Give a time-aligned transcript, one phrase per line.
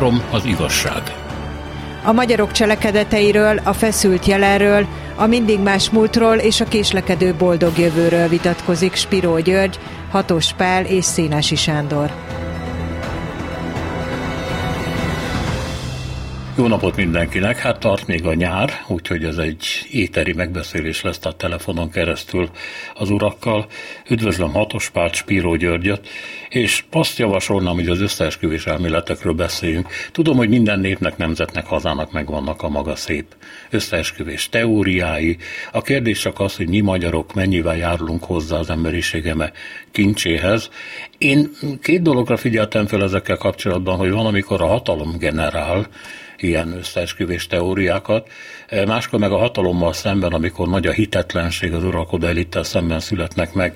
[0.00, 1.02] Három az igazság.
[2.04, 8.28] A magyarok cselekedeteiről, a feszült jelenről, a mindig más múltról és a késlekedő boldog jövőről
[8.28, 9.78] vitatkozik Spiró György,
[10.10, 12.10] Hatos Pál és Szénási Sándor.
[16.60, 17.58] Jó napot mindenkinek!
[17.58, 22.50] Hát tart még a nyár, úgyhogy ez egy éteri megbeszélés lesz a telefonon keresztül
[22.94, 23.66] az urakkal.
[24.08, 26.08] Üdvözlöm Hatospárt, Spíró Györgyöt,
[26.48, 29.88] és azt javasolnám, hogy az összeesküvés elméletekről beszéljünk.
[30.12, 33.26] Tudom, hogy minden népnek, nemzetnek, hazának megvannak a maga szép
[33.70, 35.36] összeesküvés teóriái.
[35.72, 39.52] A kérdés csak az, hogy mi magyarok mennyivel járulunk hozzá az emberiségeme
[39.90, 40.70] kincséhez.
[41.18, 41.50] Én
[41.82, 45.86] két dologra figyeltem fel ezekkel kapcsolatban, hogy van, amikor a hatalom generál,
[46.42, 48.28] ilyen összeesküvés teóriákat.
[48.66, 53.52] E, máskor meg a hatalommal szemben, amikor nagy a hitetlenség az uralkodó elittel szemben születnek
[53.52, 53.74] meg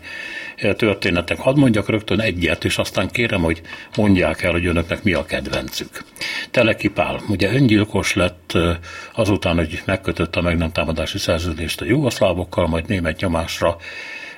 [0.56, 1.38] e, történetek.
[1.38, 3.60] Hadd mondjak rögtön egyet, és aztán kérem, hogy
[3.96, 6.04] mondják el, hogy önöknek mi a kedvencük.
[6.50, 8.78] Teleki Pál, ugye öngyilkos lett e,
[9.14, 13.76] azután, hogy megkötött a meg nem támadási szerződést a jugoszlávokkal, majd német nyomásra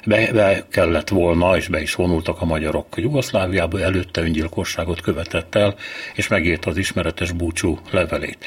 [0.07, 5.75] be, be kellett volna, és be is vonultak a magyarok Jugoszláviába, előtte öngyilkosságot követett el,
[6.15, 8.47] és megírta az ismeretes búcsú levelét.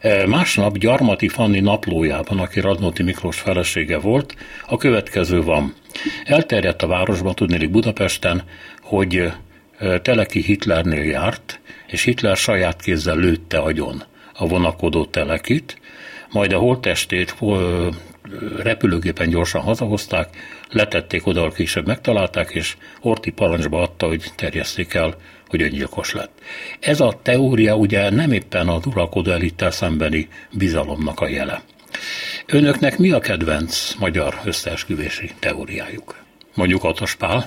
[0.00, 4.34] E, másnap Gyarmati Fanni naplójában, aki Radnóti Miklós felesége volt,
[4.66, 5.74] a következő van.
[6.24, 8.42] Elterjedt a városban, tudnélik Budapesten,
[8.82, 9.32] hogy
[9.78, 14.02] e, Teleki Hitlernél járt, és Hitler saját kézzel lőtte agyon
[14.34, 15.80] a vonakodó Telekit,
[16.30, 17.34] majd a holttestét
[18.56, 20.28] repülőgépen gyorsan hazahozták,
[20.70, 25.14] letették oda, ahol később megtalálták, és Orti parancsba adta, hogy terjesszék el,
[25.48, 26.32] hogy öngyilkos lett.
[26.80, 31.60] Ez a teória ugye nem éppen az uralkodó elittel szembeni bizalomnak a jele.
[32.46, 36.14] Önöknek mi a kedvenc magyar összeesküvési teóriájuk?
[36.54, 37.44] Mondjuk Atos Pál?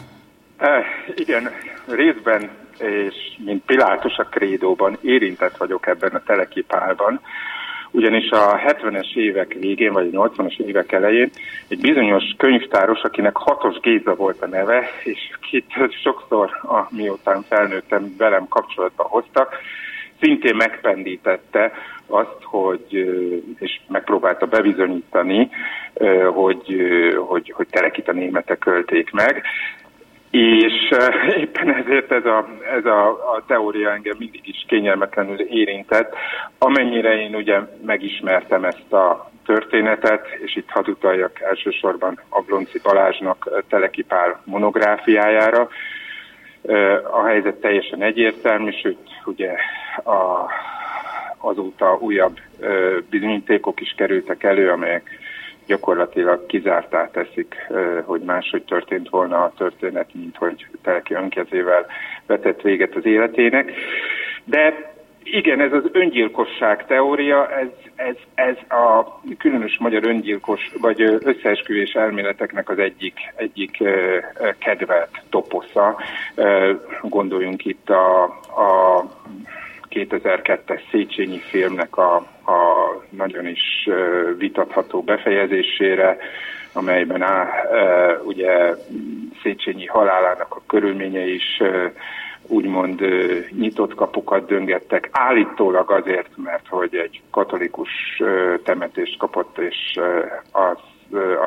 [0.57, 1.51] E, igen,
[1.87, 2.49] részben
[2.81, 7.21] és mint Pilátus a krédóban érintett vagyok ebben a telekipálban,
[7.91, 11.29] ugyanis a 70-es évek végén, vagy a 80-as évek elején
[11.67, 15.19] egy bizonyos könyvtáros, akinek Hatos Géza volt a neve, és
[15.49, 15.65] kit
[16.03, 16.49] sokszor,
[16.89, 19.59] miután felnőttem, velem kapcsolatba hoztak,
[20.21, 21.71] szintén megpendítette
[22.07, 23.09] azt, hogy,
[23.59, 25.49] és megpróbálta bebizonyítani,
[26.33, 26.75] hogy,
[27.27, 29.43] hogy, hogy terekit a németek költék meg.
[30.31, 30.73] És
[31.37, 32.47] éppen ezért ez a,
[32.77, 36.15] ez a, a teória engem mindig is kényelmetlenül érintett,
[36.57, 44.41] amennyire én ugye megismertem ezt a történetet, és itt hadd utaljak elsősorban Ablonci Balázsnak Telekipál
[44.45, 45.69] monográfiájára.
[47.11, 49.51] A helyzet teljesen egyértelmű, sőt ugye
[50.03, 50.49] a,
[51.37, 52.39] azóta újabb
[53.09, 55.19] bizonyítékok is kerültek elő, amelyek
[55.71, 57.55] gyakorlatilag kizártá teszik,
[58.05, 61.85] hogy máshogy történt volna a történet, mint hogy Teleki önkezével
[62.25, 63.71] vetett véget az életének.
[64.43, 64.93] De
[65.23, 72.69] igen, ez az öngyilkosság teória, ez, ez, ez a különös magyar öngyilkos, vagy összeesküvés elméleteknek
[72.69, 73.83] az egyik, egyik
[74.59, 76.01] kedvelt toposza.
[77.01, 78.23] Gondoljunk itt a,
[78.65, 79.03] a
[79.91, 82.15] 2002-es Széchenyi filmnek a,
[82.45, 83.89] a nagyon is
[84.37, 86.17] vitatható befejezésére,
[86.73, 87.49] amelyben á,
[88.23, 88.75] ugye
[89.43, 91.61] Széchenyi halálának a körülményei is
[92.47, 93.01] úgymond
[93.49, 97.89] nyitott kapukat döngettek, állítólag azért, mert hogy egy katolikus
[98.63, 99.99] temetést kapott, és
[100.51, 100.77] az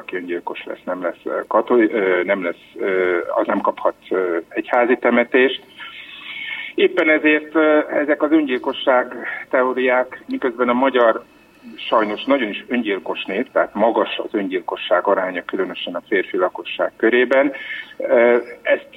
[0.00, 1.90] aki öngyilkos lesz, nem lesz, katoli,
[2.24, 2.84] nem lesz,
[3.34, 3.94] az nem kaphat
[4.48, 5.64] egyházi temetést.
[6.74, 7.56] Éppen ezért
[7.90, 9.14] ezek az öngyilkosság
[9.50, 11.24] teóriák, miközben a magyar
[11.76, 17.52] sajnos nagyon is öngyilkos nép, tehát magas az öngyilkosság aránya, különösen a férfi lakosság körében,
[18.62, 18.88] ezt,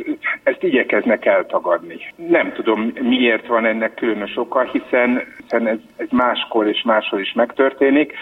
[0.43, 2.13] ezt igyekeznek eltagadni.
[2.15, 7.33] Nem tudom, miért van ennek különös oka, hiszen, hiszen ez, ez máskor és máshol is
[7.33, 8.13] megtörténik.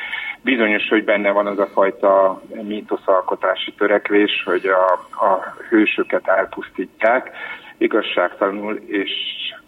[0.42, 4.92] Bizonyos, hogy benne van az a fajta mítoszalkotási törekvés, hogy a,
[5.26, 7.32] a hősöket elpusztítják,
[7.78, 9.12] igazságtalanul, és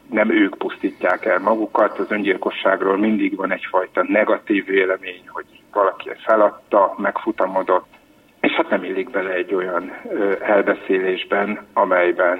[0.09, 1.99] nem ők pusztítják el magukat.
[1.99, 7.87] Az öngyilkosságról mindig van egyfajta negatív vélemény, hogy valaki ezt feladta, megfutamodott,
[8.41, 9.91] és hát nem illik bele egy olyan
[10.41, 12.39] elbeszélésben, amelyben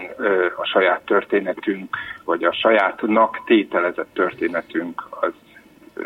[0.57, 5.33] a saját történetünk, vagy a sajátnak tételezett történetünk az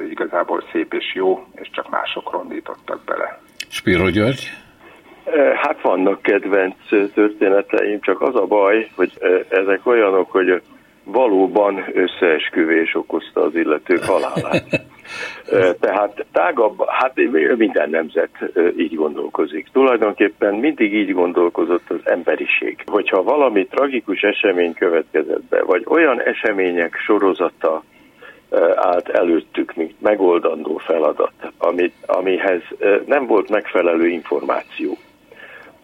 [0.09, 3.39] igazából szép és jó, és csak mások rondítottak bele.
[3.69, 4.49] Spiro György?
[5.55, 6.75] Hát vannak kedvenc
[7.13, 9.11] történeteim, csak az a baj, hogy
[9.49, 10.61] ezek olyanok, hogy
[11.03, 14.63] valóban összeesküvés okozta az illetők halálát.
[15.79, 17.13] Tehát tágabb, hát
[17.57, 18.29] minden nemzet
[18.77, 19.67] így gondolkozik.
[19.71, 22.83] Tulajdonképpen mindig így gondolkozott az emberiség.
[22.85, 27.83] Hogyha valami tragikus esemény következett be, vagy olyan események sorozata
[28.75, 32.61] állt előttük, mint megoldandó feladat, amit, amihez
[33.05, 34.97] nem volt megfelelő információ.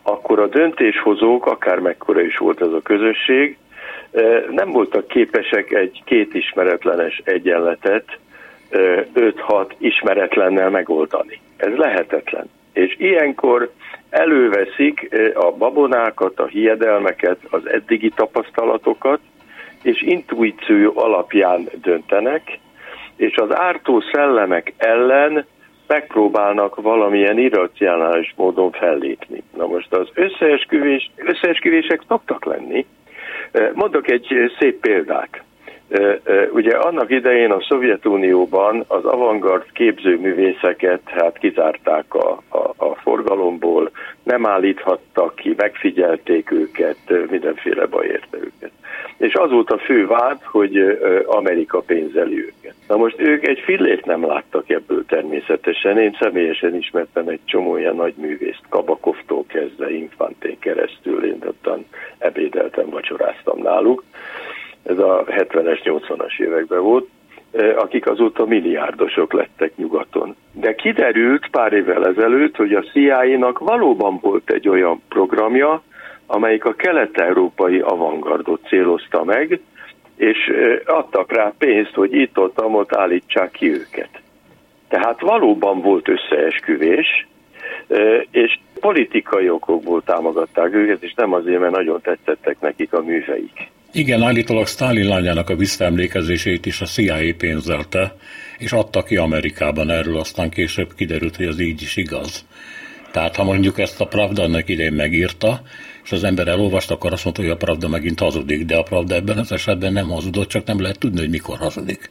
[0.09, 3.57] Akkor a döntéshozók, akár mekkora is volt ez a közösség,
[4.50, 8.06] nem voltak képesek egy két ismeretlenes egyenletet
[8.71, 11.39] 5-6 ismeretlennel megoldani.
[11.57, 12.50] Ez lehetetlen.
[12.74, 13.71] És ilyenkor
[14.09, 19.19] előveszik a babonákat, a hiedelmeket, az eddigi tapasztalatokat,
[19.81, 22.59] és intuíció alapján döntenek,
[23.15, 25.45] és az ártó szellemek ellen
[25.87, 29.43] megpróbálnak valamilyen irracionális módon fellépni.
[29.57, 32.85] Na most az összeesküvés, összeesküvések szoktak lenni.
[33.73, 35.41] Mondok egy szép példát.
[36.51, 43.91] Ugye annak idején a Szovjetunióban az avantgard képzőművészeket hát kizárták a, a, a forgalomból,
[44.23, 46.97] nem állíthattak ki, megfigyelték őket,
[47.29, 48.71] mindenféle baj érte őket.
[49.17, 52.66] És az volt a fő vád, hogy Amerika pénzeli őket.
[52.87, 55.97] Na most ők egy fillét nem láttak ebből természetesen.
[55.97, 61.85] Én személyesen ismertem egy csomó ilyen nagy művészt, Kabakovtól kezdve Infantén keresztül, én ottan
[62.17, 64.03] ebédeltem, vacsoráztam náluk
[64.87, 67.07] ez a 70-es, 80-as években volt,
[67.51, 70.35] e, akik azóta milliárdosok lettek nyugaton.
[70.51, 75.81] De kiderült pár évvel ezelőtt, hogy a CIA-nak valóban volt egy olyan programja,
[76.25, 79.59] amelyik a kelet-európai avantgardot célozta meg,
[80.17, 80.37] és
[80.85, 84.09] adtak rá pénzt, hogy itt-ott, ott állítsák ki őket.
[84.87, 87.27] Tehát valóban volt összeesküvés,
[88.31, 93.69] és politikai okokból támogatták őket, és nem azért, mert nagyon tetszettek nekik a műveik.
[93.91, 98.15] Igen, állítólag Stalin lányának a visszaemlékezését is a CIA pénzelte,
[98.57, 102.45] és adta ki Amerikában erről, aztán később kiderült, hogy ez így is igaz.
[103.11, 105.61] Tehát ha mondjuk ezt a Pravda annak idején megírta,
[106.07, 109.15] és az ember elolvasta, akkor azt mondta, hogy a Pravda megint hazudik, de a Pravda
[109.15, 112.09] ebben az esetben nem hazudott, csak nem lehet tudni, hogy mikor hazudik.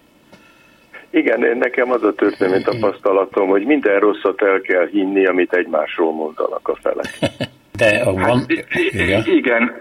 [1.11, 6.69] Igen, nekem az a történet tapasztalatom, hogy minden rosszat el kell hinni, amit egymásról mondanak
[6.69, 7.19] a felek.
[7.79, 8.21] De van...
[8.21, 8.47] Hát,
[8.93, 9.23] igen.
[9.27, 9.73] igen,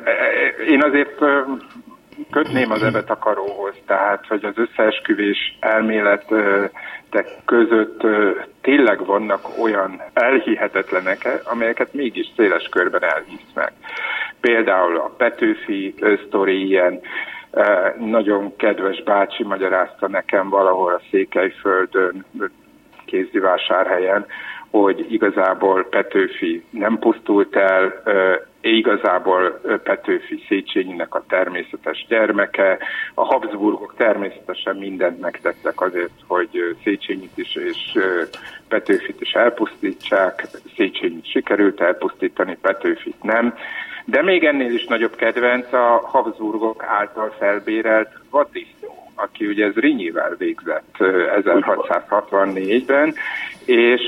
[0.69, 1.19] én azért
[2.31, 8.01] kötném az ebet a karóhoz, tehát hogy az összeesküvés elméletek között
[8.61, 13.73] tényleg vannak olyan elhihetetlenek, amelyeket mégis széles körben elhisz meg.
[14.41, 15.95] Például a Petőfi
[16.27, 17.01] sztori ilyen,
[17.99, 22.25] nagyon kedves bácsi magyarázta nekem valahol a Székelyföldön,
[23.05, 24.25] kézdivásárhelyen,
[24.69, 28.03] hogy igazából Petőfi nem pusztult el,
[28.71, 32.77] igazából Petőfi Széchenyinek a természetes gyermeke.
[33.13, 37.99] A Habsburgok természetesen mindent megtettek azért, hogy Széchenyit is és
[38.67, 40.47] Petőfit is elpusztítsák.
[40.75, 43.53] Széchenyit sikerült elpusztítani, Petőfit nem.
[44.05, 50.35] De még ennél is nagyobb kedvenc a Habsburgok által felbérelt vaddisznó aki ugye ez Rinyivel
[50.37, 53.13] végzett 1664-ben,
[53.65, 54.01] és,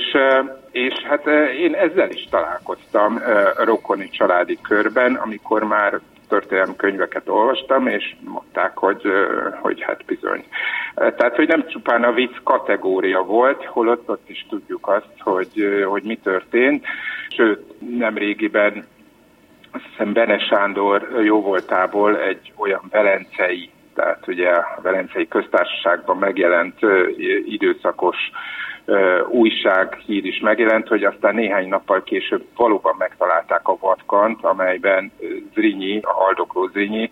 [0.78, 1.26] és hát
[1.60, 3.20] én ezzel is találkoztam
[3.56, 9.02] rokoni családi körben, amikor már történelmi könyveket olvastam, és mondták, hogy,
[9.62, 10.44] hogy hát bizony.
[10.96, 16.04] Tehát, hogy nem csupán a vicc kategória volt, holott ott is tudjuk azt, hogy, hogy
[16.04, 16.86] mi történt.
[17.30, 18.86] Sőt, nem régiben
[19.72, 26.80] azt hiszem Bene Sándor jóvoltából egy olyan velencei tehát ugye a Velencei Köztársaságban megjelent
[27.46, 28.16] időszakos
[29.30, 35.12] újság hír is megjelent, hogy aztán néhány nappal később valóban megtalálták a vatkant, amelyben
[35.54, 37.10] Zrinyi, a haldokló Zrinyi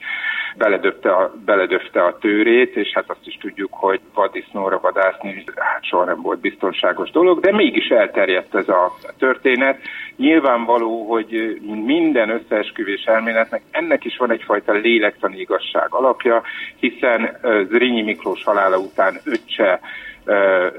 [0.58, 6.04] beledöfte a, beledöfte a tőrét, és hát azt is tudjuk, hogy vaddisznóra vadászni hát soha
[6.04, 9.80] nem volt biztonságos dolog, de mégis elterjedt ez a történet.
[10.16, 16.44] Nyilvánvaló, hogy minden összeesküvés elméletnek ennek is van egyfajta lélektani igazság alapja,
[16.80, 17.38] hiszen
[17.70, 19.80] Zrinyi Miklós halála után öccse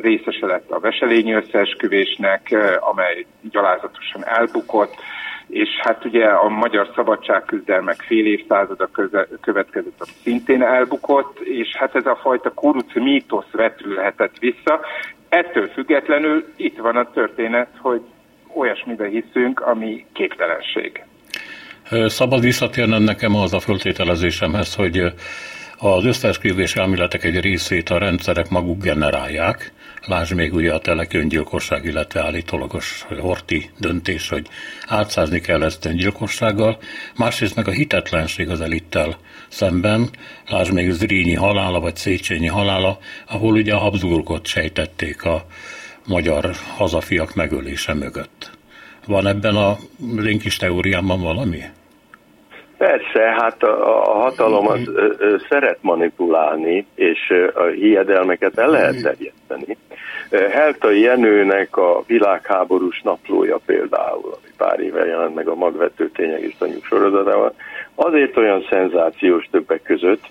[0.00, 4.94] részese lett a veselényi összeesküvésnek, amely gyalázatosan elbukott,
[5.48, 8.88] és hát ugye a magyar szabadságküzdelmek fél évszázada
[9.40, 14.80] következett, ami szintén elbukott, és hát ez a fajta kuruc mítosz vetülhetett vissza.
[15.28, 18.00] Ettől függetlenül itt van a történet, hogy
[18.54, 21.04] olyasmibe hiszünk, ami képtelenség.
[22.06, 25.12] Szabad visszatérnem nekem az a föltételezésemhez, hogy
[25.78, 29.72] az összeesküvés elméletek egy részét a rendszerek maguk generálják.
[30.06, 34.46] Lásd még ugye a teleköngyilkosság, illetve állítólagos horti döntés, hogy
[34.86, 36.78] átszázni kell ezt öngyilkossággal.
[37.16, 39.16] Másrészt meg a hitetlenség az elittel
[39.48, 40.10] szemben.
[40.46, 45.46] Lásd még Zrínyi halála, vagy Széchenyi halála, ahol ugye a Habsburgot sejtették a
[46.06, 48.50] magyar hazafiak megölése mögött.
[49.06, 49.78] Van ebben a
[50.16, 51.62] linkis teóriában valami?
[52.78, 58.70] Persze, hát a, a hatalom az ö, ö, szeret manipulálni, és ö, a hiedelmeket el
[58.70, 59.76] lehet terjeszteni.
[60.50, 66.54] Helta Jenőnek a világháborús naplója például, ami pár éve jelent meg a magvető tények és
[66.58, 67.54] tanyuk sorozatával,
[67.94, 70.24] azért olyan szenzációs többek között,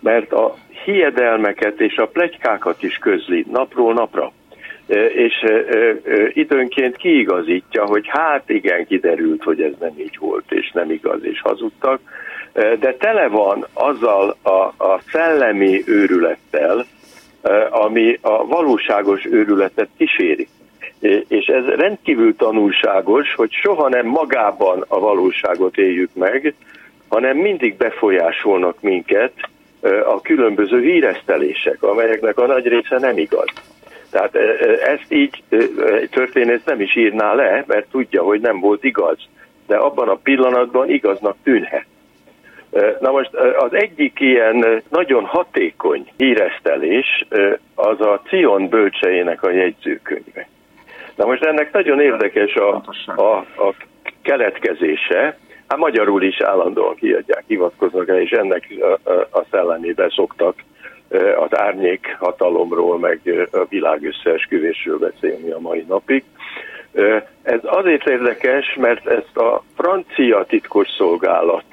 [0.00, 4.32] mert a hiedelmeket és a plegykákat is közli napról napra
[5.14, 5.44] és
[6.28, 11.40] időnként kiigazítja, hogy hát igen, kiderült, hogy ez nem így volt, és nem igaz, és
[11.40, 12.00] hazudtak,
[12.52, 16.86] de tele van azzal a, a szellemi őrülettel,
[17.70, 20.48] ami a valóságos őrületet kíséri.
[21.28, 26.54] És ez rendkívül tanulságos, hogy soha nem magában a valóságot éljük meg,
[27.08, 29.32] hanem mindig befolyásolnak minket
[30.06, 33.48] a különböző híresztelések, amelyeknek a nagy része nem igaz.
[34.10, 34.34] Tehát
[34.80, 35.42] ezt így
[36.00, 39.18] egy történész nem is írná le, mert tudja, hogy nem volt igaz.
[39.66, 41.86] De abban a pillanatban igaznak tűnhet.
[43.00, 47.26] Na most az egyik ilyen nagyon hatékony híresztelés
[47.74, 50.48] az a Cion bölcseinek a jegyzőkönyve.
[51.14, 53.74] Na most ennek nagyon érdekes a, a, a
[54.22, 60.54] keletkezése, hát magyarul is állandóan kiadják, hivatkoznak el, és ennek a, a, a szellemében szoktak
[61.38, 66.24] az árnyék hatalomról, meg a világ összeesküvésről beszélni a mai napig.
[67.42, 71.64] Ez azért érdekes, mert ezt a francia titkos szolgálat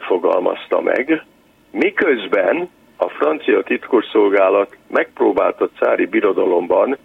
[0.00, 1.24] fogalmazta meg,
[1.70, 6.96] miközben a francia titkosszolgálat megpróbált a cári birodalomban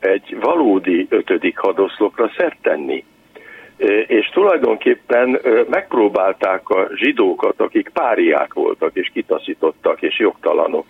[0.00, 3.04] egy valódi ötödik hadoszlopra szert tenni.
[4.06, 10.84] És tulajdonképpen megpróbálták a zsidókat, akik páriák voltak, és kitaszítottak, és jogtalanok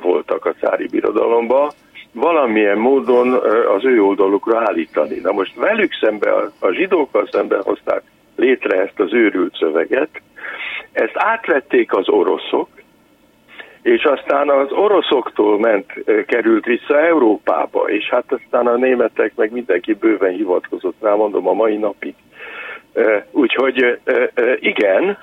[0.00, 1.72] voltak a cári birodalomba,
[2.12, 3.32] valamilyen módon
[3.76, 5.18] az ő oldalukra állítani.
[5.22, 8.02] Na most velük szemben, a zsidókkal szemben hozták
[8.36, 10.10] létre ezt az őrült szöveget,
[10.92, 12.68] ezt átvették az oroszok,
[13.82, 15.92] és aztán az oroszoktól ment,
[16.26, 21.52] került vissza Európába, és hát aztán a németek meg mindenki bőven hivatkozott rá, mondom a
[21.52, 22.14] mai napig.
[23.30, 23.98] Úgyhogy
[24.60, 25.18] igen,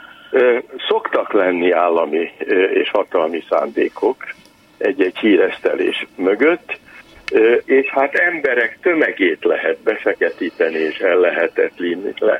[0.88, 2.32] szoktak lenni állami
[2.74, 4.16] és hatalmi szándékok
[4.78, 6.80] egy-egy híresztelés mögött,
[7.66, 10.98] és hát emberek tömegét lehet befeketíteni és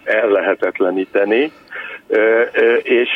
[0.04, 1.52] ellehetetleníteni,
[2.82, 3.10] és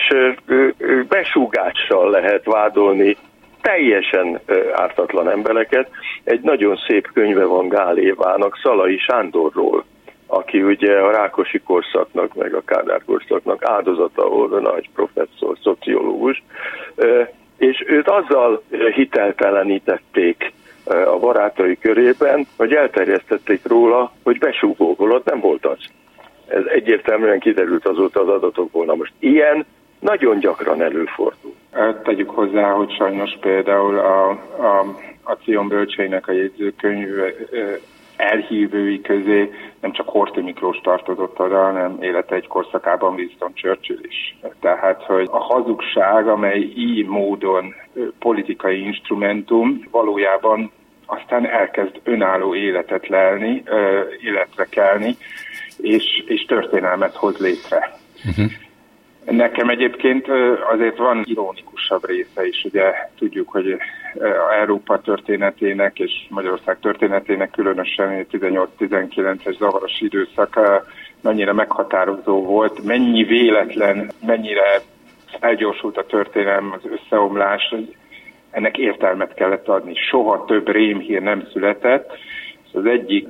[1.08, 3.18] besúgással lehet vádolni
[3.62, 4.40] teljesen
[4.74, 5.90] ártatlan embereket.
[6.24, 9.86] Egy nagyon szép könyve van Gál Évának, Szalai Sándorról,
[10.28, 16.44] aki ugye a Rákosi korszaknak, meg a Kádár korszaknak áldozata volt, nagy professzor, szociológus,
[17.58, 18.64] és őt azzal
[18.96, 20.52] hiteltelenítették
[20.90, 25.78] a barátai körében, hogy elterjesztették róla, hogy besúgó, holott nem volt az.
[26.48, 28.86] Ez egyértelműen kiderült azóta az adatokból.
[28.86, 29.66] Na most ilyen
[30.00, 31.54] nagyon gyakran előfordul.
[32.04, 34.80] Tegyük hozzá, hogy sajnos például a, a,
[35.24, 37.08] a Cion bölcseinek a jegyzőkönyv
[38.20, 39.50] elhívői közé
[39.82, 44.38] nem csak Horthy Miklós tartozott oda, hanem élete egy korszakában Winston Churchill is.
[44.60, 47.74] Tehát, hogy a hazugság, amely így módon
[48.20, 50.72] politikai instrumentum, valójában
[51.10, 53.64] aztán elkezd önálló életet lelni,
[54.22, 55.16] életre kelni,
[55.78, 57.98] és, és történelmet hoz létre.
[58.30, 58.52] Uh-huh.
[59.26, 60.28] Nekem egyébként
[60.74, 63.78] azért van ironikusabb része is, ugye tudjuk, hogy
[64.60, 70.60] Európa történetének és Magyarország történetének különösen 18-19-es zavaros időszak
[71.22, 74.82] mennyire meghatározó volt, mennyi véletlen, mennyire
[75.40, 77.76] elgyorsult a történelem, az összeomlás,
[78.52, 79.96] ennek értelmet kellett adni.
[79.96, 82.18] Soha több rémhír nem született.
[82.74, 83.28] Az egyik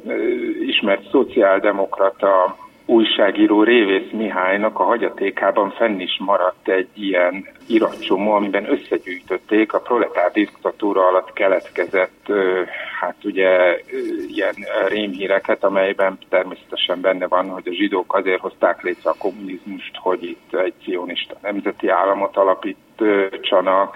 [0.66, 2.58] ismert szociáldemokrata
[2.90, 10.32] újságíró Révész Mihálynak a hagyatékában fenn is maradt egy ilyen iratcsomó, amiben összegyűjtötték a proletár
[10.32, 12.32] diktatúra alatt keletkezett,
[13.00, 13.82] hát ugye
[14.28, 14.56] ilyen
[14.88, 20.54] rémhíreket, amelyben természetesen benne van, hogy a zsidók azért hozták létre a kommunizmust, hogy itt
[20.54, 23.96] egy cionista nemzeti államot alapítsanak,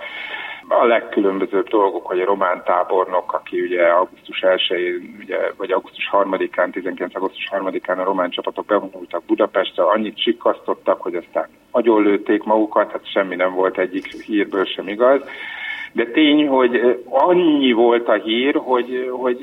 [0.80, 4.62] a legkülönbözőbb dolgok, hogy a román tábornok, aki ugye augusztus 1
[5.20, 7.16] ugye, vagy augusztus 3-án, 19.
[7.16, 13.36] augusztus 3-án a román csapatok bevonultak Budapestre, annyit sikasztottak, hogy aztán agyonlőtték magukat, hát semmi
[13.36, 15.22] nem volt egyik hírből sem igaz.
[15.92, 19.38] De tény, hogy annyi volt a hír, hogy, hogy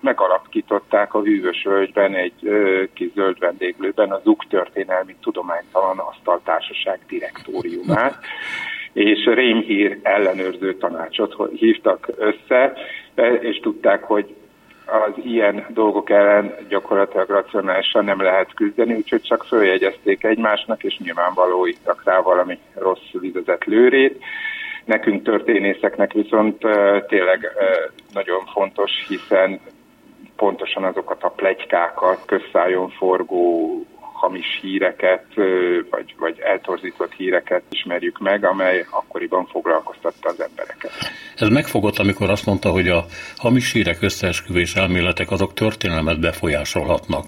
[0.00, 8.18] megalapították a hűvös völgyben egy ö, kis zöld vendéglőben a ZUK történelmi tudománytalan asztaltársaság direktóriumát
[8.92, 12.72] és rémhír ellenőrző tanácsot hívtak össze,
[13.40, 14.34] és tudták, hogy
[14.86, 21.66] az ilyen dolgok ellen gyakorlatilag racionálisan nem lehet küzdeni, úgyhogy csak följegyezték egymásnak, és nyilvánvaló
[21.66, 24.24] ittak rá valami rossz vizezett lőrét.
[24.84, 26.58] Nekünk történészeknek viszont
[27.06, 27.48] tényleg
[28.12, 29.60] nagyon fontos, hiszen
[30.36, 33.84] pontosan azokat a plegykákat, közszájon forgó
[34.18, 35.24] hamis híreket,
[35.90, 40.90] vagy, vagy eltorzított híreket ismerjük meg, amely akkoriban foglalkoztatta az embereket.
[41.36, 43.04] Ez megfogott, amikor azt mondta, hogy a
[43.36, 47.24] hamis hírek összeesküvés elméletek azok történelmet befolyásolhatnak.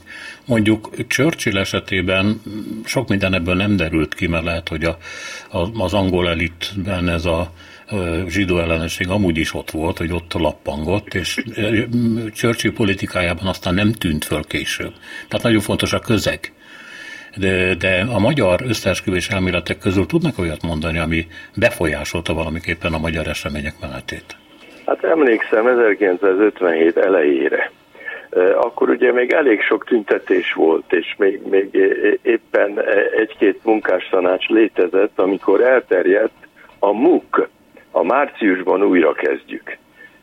[0.46, 2.40] Mondjuk Churchill esetében
[2.84, 4.96] sok minden ebből nem derült ki, mert lehet, hogy a,
[5.78, 7.52] az angol elitben ez a
[8.26, 11.44] zsidó ellenesség amúgy is ott volt, hogy ott lappangott, és
[12.32, 14.92] Churchill politikájában aztán nem tűnt föl később.
[15.28, 16.52] Tehát nagyon fontos a közeg
[17.36, 23.26] de, de a magyar összeesküvés elméletek közül tudnak olyat mondani, ami befolyásolta valamiképpen a magyar
[23.26, 24.36] események menetét?
[24.86, 27.70] Hát emlékszem 1957 elejére.
[28.54, 31.74] Akkor ugye még elég sok tüntetés volt, és még, még
[32.22, 32.80] éppen
[33.16, 37.48] egy-két munkástanács létezett, amikor elterjedt a MUK,
[37.90, 39.76] a márciusban újra kezdjük.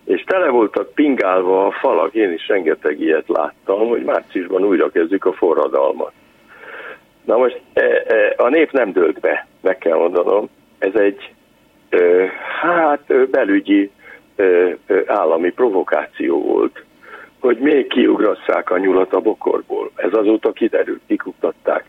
[0.05, 5.25] És tele voltak pingálva a falak, én is rengeteg ilyet láttam, hogy márciusban újra kezdjük
[5.25, 6.11] a forradalmat.
[7.27, 10.49] Na most e, e, a nép nem dőlt be, meg kell mondanom.
[10.79, 11.33] Ez egy
[12.61, 13.91] hát belügyi
[15.05, 16.83] állami provokáció volt,
[17.39, 19.91] hogy még kiugrasszák a nyulat a bokorból.
[19.95, 21.85] Ez azóta kiderült, kikuktatták.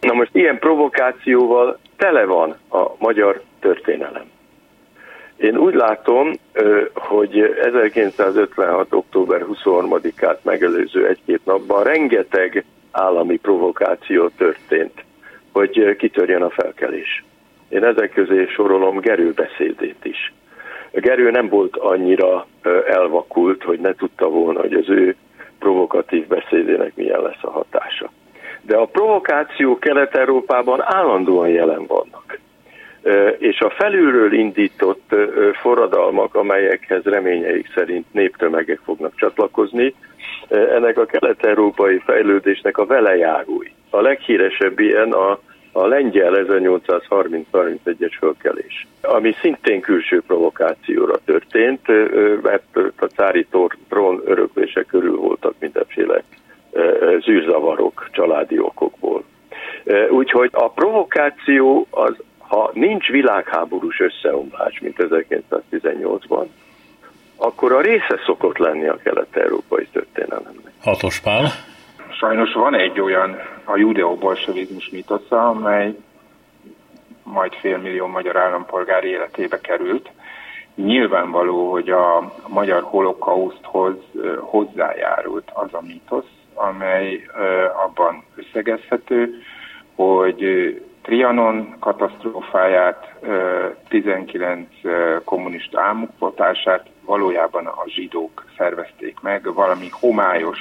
[0.00, 4.24] Na most ilyen provokációval tele van a magyar történelem.
[5.36, 6.32] Én úgy látom,
[6.94, 8.92] hogy 1956.
[8.92, 15.04] október 23-át megelőző egy-két napban rengeteg állami provokáció történt,
[15.52, 17.24] hogy kitörjön a felkelés.
[17.68, 20.32] Én ezek közé sorolom Gerő beszédét is.
[20.92, 22.46] Gerő nem volt annyira
[22.86, 25.16] elvakult, hogy ne tudta volna, hogy az ő
[25.58, 28.10] provokatív beszédének milyen lesz a hatása.
[28.62, 32.38] De a provokáció Kelet-Európában állandóan jelen vannak.
[33.38, 35.14] És a felülről indított
[35.60, 39.94] forradalmak, amelyekhez reményeik szerint néptömegek fognak csatlakozni,
[40.50, 43.68] ennek a kelet-európai fejlődésnek a velejárói.
[43.90, 45.38] A leghíresebb ilyen a,
[45.72, 51.86] a lengyel 1830-31-es fölkelés, ami szintén külső provokációra történt,
[52.42, 53.46] mert a cári
[53.88, 56.22] trón öröklése körül voltak mindenféle
[57.24, 59.24] zűrzavarok családi okokból.
[60.10, 66.46] Úgyhogy a provokáció az, ha nincs világháborús összeomlás, mint 1918-ban,
[67.42, 70.72] akkor a része szokott lenni a kelet-európai történelemnek.
[70.82, 71.46] Hatos Pál.
[72.18, 75.94] Sajnos van egy olyan a judeo-bolsevizmus mitosza, amely
[77.22, 80.10] majd félmillió magyar állampolgár életébe került.
[80.74, 83.94] Nyilvánvaló, hogy a magyar holokauszthoz
[84.38, 87.26] hozzájárult az a mítosz, amely
[87.84, 89.42] abban összegezhető,
[89.94, 90.44] hogy
[91.02, 93.14] Trianon katasztrófáját,
[93.88, 94.68] 19
[95.24, 100.58] kommunista álmukvotását valójában a zsidók szervezték meg, valami homályos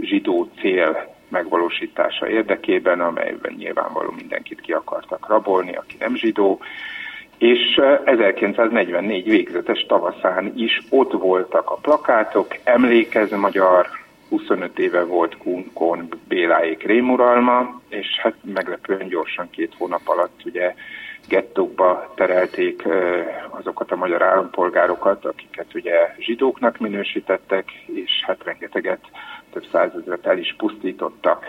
[0.00, 6.60] zsidó cél megvalósítása érdekében, amelyben nyilvánvaló mindenkit ki akartak rabolni, aki nem zsidó,
[7.38, 13.86] és 1944 végzetes tavaszán is ott voltak a plakátok, emlékez magyar,
[14.28, 20.74] 25 éve volt Kunkon Béláék rémuralma, és hát meglepően gyorsan két hónap alatt ugye
[21.28, 22.88] gettókba terelték
[23.50, 29.00] azokat a magyar állampolgárokat, akiket ugye zsidóknak minősítettek, és hát rengeteget,
[29.52, 31.44] több százezret el is pusztítottak.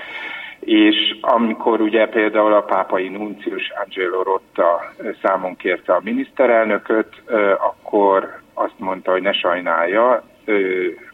[0.59, 7.21] És amikor ugye például a pápai nuncius Angelo Rotta számon kérte a miniszterelnököt,
[7.57, 10.23] akkor azt mondta, hogy ne sajnálja,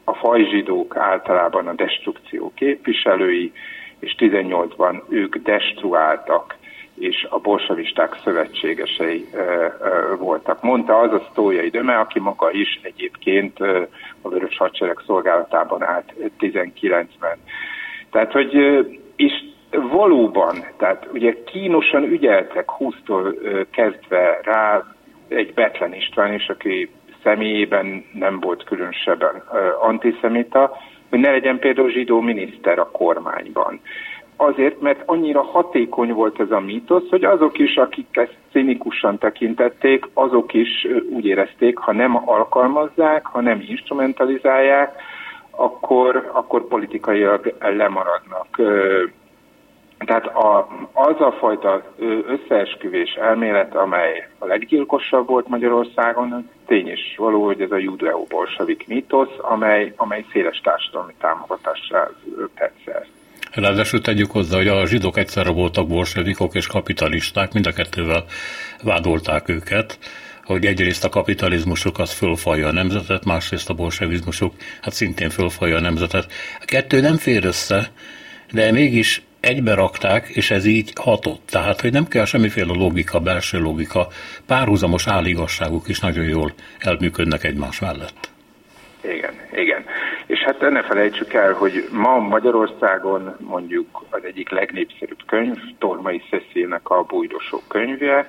[0.04, 3.52] a fajzsidók általában a destrukció képviselői,
[4.00, 6.56] és 18-ban ők destruáltak,
[7.00, 9.26] és a bolsavisták szövetségesei
[10.18, 10.62] voltak.
[10.62, 13.60] Mondta az a Sztójai Döme, aki maga is egyébként
[14.22, 17.38] a Vörös Hadsereg szolgálatában állt 19-ben.
[18.12, 18.54] Tehát, hogy
[19.16, 19.34] és
[19.70, 23.36] valóban, tehát ugye kínosan ügyeltek 20-tól
[23.72, 24.84] kezdve rá
[25.28, 26.90] egy Betlen István is, aki
[27.24, 29.44] személyében nem volt különösebben
[29.80, 30.78] antiszemita,
[31.10, 33.80] hogy ne legyen például zsidó miniszter a kormányban.
[34.38, 40.06] Azért, mert annyira hatékony volt ez a mítosz, hogy azok is, akik ezt cinikusan tekintették,
[40.14, 45.02] azok is úgy érezték, ha nem alkalmazzák, ha nem instrumentalizálják,
[45.50, 48.48] akkor, akkor politikailag lemaradnak.
[49.98, 51.84] Tehát a, az a fajta
[52.28, 59.34] összeesküvés elmélet, amely a leggyilkosabb volt Magyarországon, tény is való, hogy ez a judeo-bolsevik mítosz,
[59.42, 62.12] amely, amely széles társadalmi támogatásra
[62.56, 62.76] tett
[63.56, 68.26] Ráadásul tegyük hozzá, hogy a zsidók egyszerre voltak bolsevikok és kapitalisták, mind a kettővel
[68.84, 70.00] vádolták őket,
[70.44, 75.82] hogy egyrészt a kapitalizmusuk az fölfalja a nemzetet, másrészt a bolsevizmusuk hát szintén fölfalja a
[75.82, 76.32] nemzetet.
[76.60, 77.92] A kettő nem fér össze,
[78.52, 81.42] de mégis egybe rakták, és ez így hatott.
[81.50, 84.08] Tehát, hogy nem kell semmiféle logika, belső logika,
[84.46, 88.30] párhuzamos álligasságuk is nagyon jól elműködnek egymás mellett.
[89.04, 89.85] Igen, igen.
[90.46, 97.04] Hát ne felejtsük el, hogy ma Magyarországon mondjuk az egyik legnépszerűbb könyv, Tormai Szeszének a
[97.04, 98.28] Bújdosó könyve,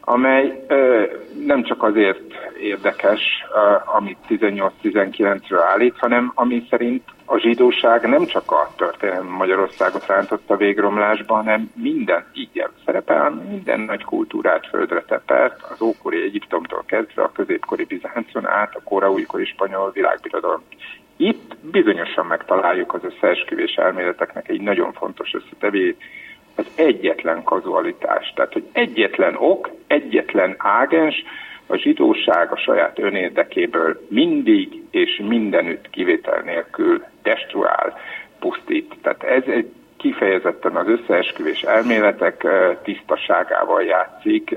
[0.00, 1.02] amely ö,
[1.46, 3.20] nem csak azért érdekes,
[3.54, 10.56] ö, amit 18-19-ről állít, hanem ami szerint a zsidóság nem csak a történelmi Magyarországot rántotta
[10.56, 17.32] végromlásba, hanem minden így szerepel, minden nagy kultúrát földre tepert, az ókori Egyiptomtól kezdve a
[17.32, 20.62] középkori Bizáncon át, a kora újkori spanyol világbirodalom.
[21.16, 26.02] Itt bizonyosan megtaláljuk az összeesküvés elméleteknek egy nagyon fontos összetevét,
[26.56, 28.32] az egyetlen kazualitás.
[28.34, 31.24] Tehát, hogy egyetlen ok, egyetlen ágens,
[31.66, 37.98] a zsidóság a saját önérdekéből mindig és mindenütt kivétel nélkül destruál,
[38.38, 38.94] pusztít.
[39.02, 42.46] Tehát ez egy kifejezetten az összeesküvés elméletek
[42.82, 44.56] tisztaságával játszik,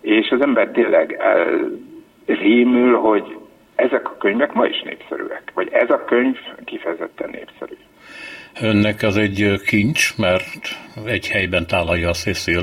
[0.00, 1.22] és az ember tényleg
[2.26, 3.36] rémül, hogy
[3.74, 7.76] ezek a könyvek ma is népszerűek, vagy ez a könyv kifejezetten népszerű.
[8.60, 12.62] Önnek az egy kincs, mert egy helyben tálalja a Cecil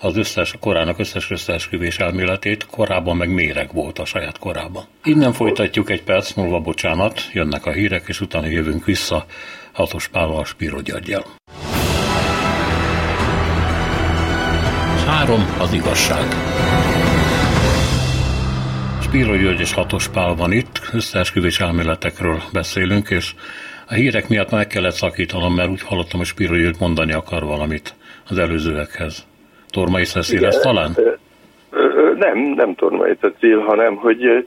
[0.00, 4.84] az összes, korának összes összeesküvés elméletét, korábban meg méreg volt a saját korában.
[5.04, 9.24] Innen folytatjuk egy perc múlva, bocsánat, jönnek a hírek, és utána jövünk vissza
[9.72, 11.24] Hatos Pállal, Spiro Györgyel.
[15.06, 16.24] Három az igazság.
[19.08, 23.34] Spiro György és Hatos Pál van itt, összeesküvés elméletekről beszélünk, és
[23.88, 27.94] a hírek miatt meg kellett szakítanom, mert úgy hallottam, hogy Spiro György mondani akar valamit
[28.28, 29.26] az előzőekhez.
[29.70, 30.96] Tormai Cecil ez talán?
[32.18, 34.46] Nem, nem Tormai Cecil, hanem hogy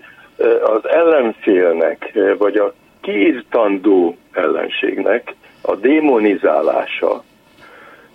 [0.64, 7.24] az ellenfélnek, vagy a kiirtandó ellenségnek a démonizálása,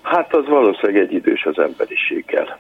[0.05, 2.59] Hát az valószínűleg egy idős az emberiséggel.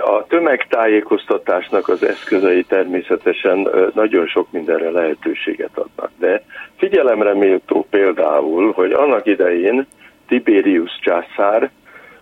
[0.00, 6.42] A tömegtájékoztatásnak az eszközei természetesen nagyon sok mindenre lehetőséget adnak, de
[6.76, 9.86] figyelemre méltó például, hogy annak idején
[10.28, 11.70] Tiberius császár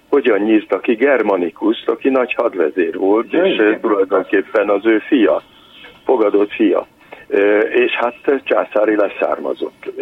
[0.08, 5.42] hogyan nyírta ki Germanikuszt, aki nagy hadvezér volt, és tulajdonképpen az ő fia,
[6.04, 6.86] fogadott fia
[7.70, 9.92] és hát császári leszármazott.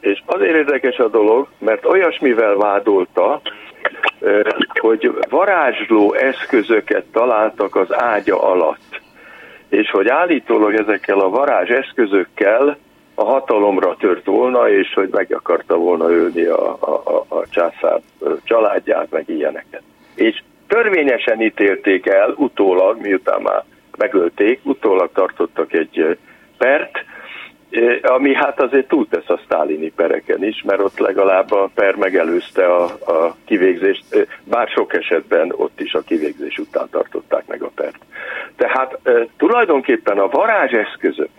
[0.00, 3.40] És azért érdekes a dolog, mert olyasmivel vádolta,
[4.80, 9.00] hogy varázsló eszközöket találtak az ágya alatt,
[9.68, 12.78] és hogy állítólag ezekkel a varázs eszközökkel
[13.14, 18.00] a hatalomra tört volna, és hogy meg akarta volna ölni a, a, a, császár
[18.44, 19.82] családját, meg ilyeneket.
[20.14, 23.64] És törvényesen ítélték el utólag, miután már
[23.96, 26.18] megölték, utólag tartottak egy
[26.58, 27.04] pert,
[28.02, 32.84] ami hát azért túltesz a sztálini pereken is, mert ott legalább a per megelőzte a,
[32.84, 37.98] a kivégzést, bár sok esetben ott is a kivégzés után tartották meg a pert.
[38.56, 38.98] Tehát
[39.36, 41.30] tulajdonképpen a varázseszközök,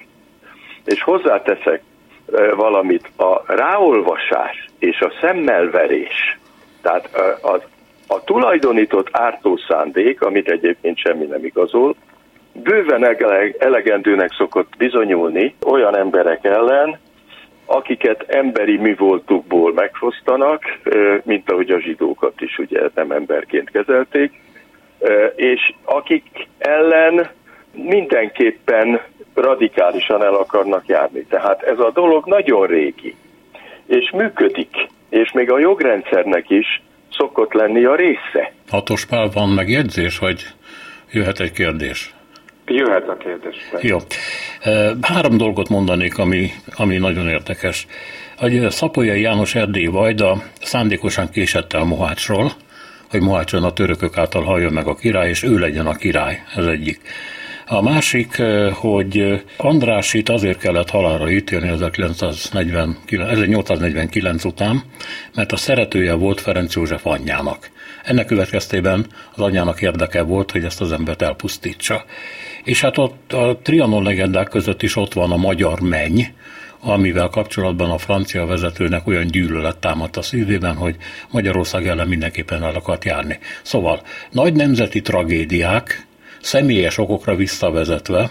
[0.85, 1.81] és hozzáteszek
[2.55, 6.39] valamit, a ráolvasás és a szemmelverés,
[6.81, 7.61] tehát a,
[8.07, 11.95] a tulajdonított ártó szándék, amit egyébként semmi nem igazol,
[12.63, 13.17] bőven
[13.57, 16.99] elegendőnek szokott bizonyulni olyan emberek ellen,
[17.65, 20.63] akiket emberi mi voltukból megfosztanak,
[21.23, 24.31] mint ahogy a zsidókat is ugye nem emberként kezelték,
[25.35, 27.29] és akik ellen
[27.71, 29.01] mindenképpen
[29.33, 31.25] radikálisan el akarnak járni.
[31.29, 33.15] Tehát ez a dolog nagyon régi,
[33.85, 38.53] és működik, és még a jogrendszernek is szokott lenni a része.
[38.69, 40.43] Hatos Pál, van megjegyzés, vagy
[41.11, 42.13] jöhet egy kérdés?
[42.69, 43.55] Jöhet a kérdés.
[43.81, 43.97] Jó.
[45.01, 47.87] Három dolgot mondanék, ami, ami nagyon érdekes.
[48.37, 52.51] Hogy Szapolyai János Erdély Vajda szándékosan késett el Mohácsról,
[53.09, 56.65] hogy Mohácson a törökök által halljon meg a király, és ő legyen a király, ez
[56.65, 57.01] egyik.
[57.71, 58.41] A másik,
[58.73, 64.83] hogy Andrásit azért kellett halálra ítélni 1949, 1849 után,
[65.35, 67.69] mert a szeretője volt Ferenc József anyjának.
[68.03, 69.05] Ennek következtében
[69.35, 72.05] az anyjának érdeke volt, hogy ezt az embert elpusztítsa.
[72.69, 76.21] És hát ott a Trianon legendák között is ott van a magyar menny,
[76.79, 80.95] amivel kapcsolatban a francia vezetőnek olyan gyűlölet támadt a szívében, hogy
[81.31, 83.39] Magyarország ellen mindenképpen el akart járni.
[83.61, 84.01] Szóval
[84.31, 86.07] nagy nemzeti tragédiák,
[86.41, 88.29] személyes okokra visszavezetve,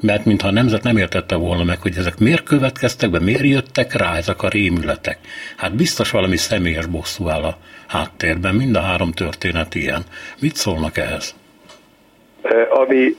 [0.00, 3.92] mert mintha a nemzet nem értette volna meg, hogy ezek miért következtek be, miért jöttek
[3.92, 5.18] rá ezek a rémületek.
[5.56, 10.04] Hát biztos valami személyes bosszú áll a háttérben, mind a három történet ilyen.
[10.38, 11.34] Mit szólnak ehhez?
[12.70, 13.14] Ami,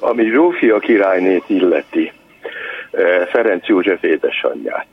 [0.00, 2.12] ami Zsófia királynét illeti,
[3.30, 4.86] Ferenc József édesanyját,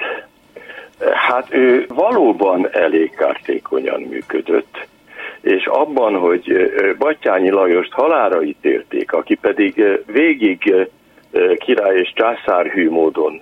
[1.27, 4.87] hát ő valóban elég kártékonyan működött.
[5.41, 10.73] És abban, hogy Batyányi Lajost halára ítélték, aki pedig végig
[11.57, 13.41] király és császárhű módon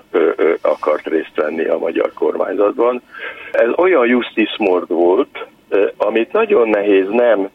[0.61, 3.01] akart részt venni a magyar kormányzatban.
[3.51, 5.45] Ez olyan justice mord volt,
[5.97, 7.49] amit nagyon nehéz nem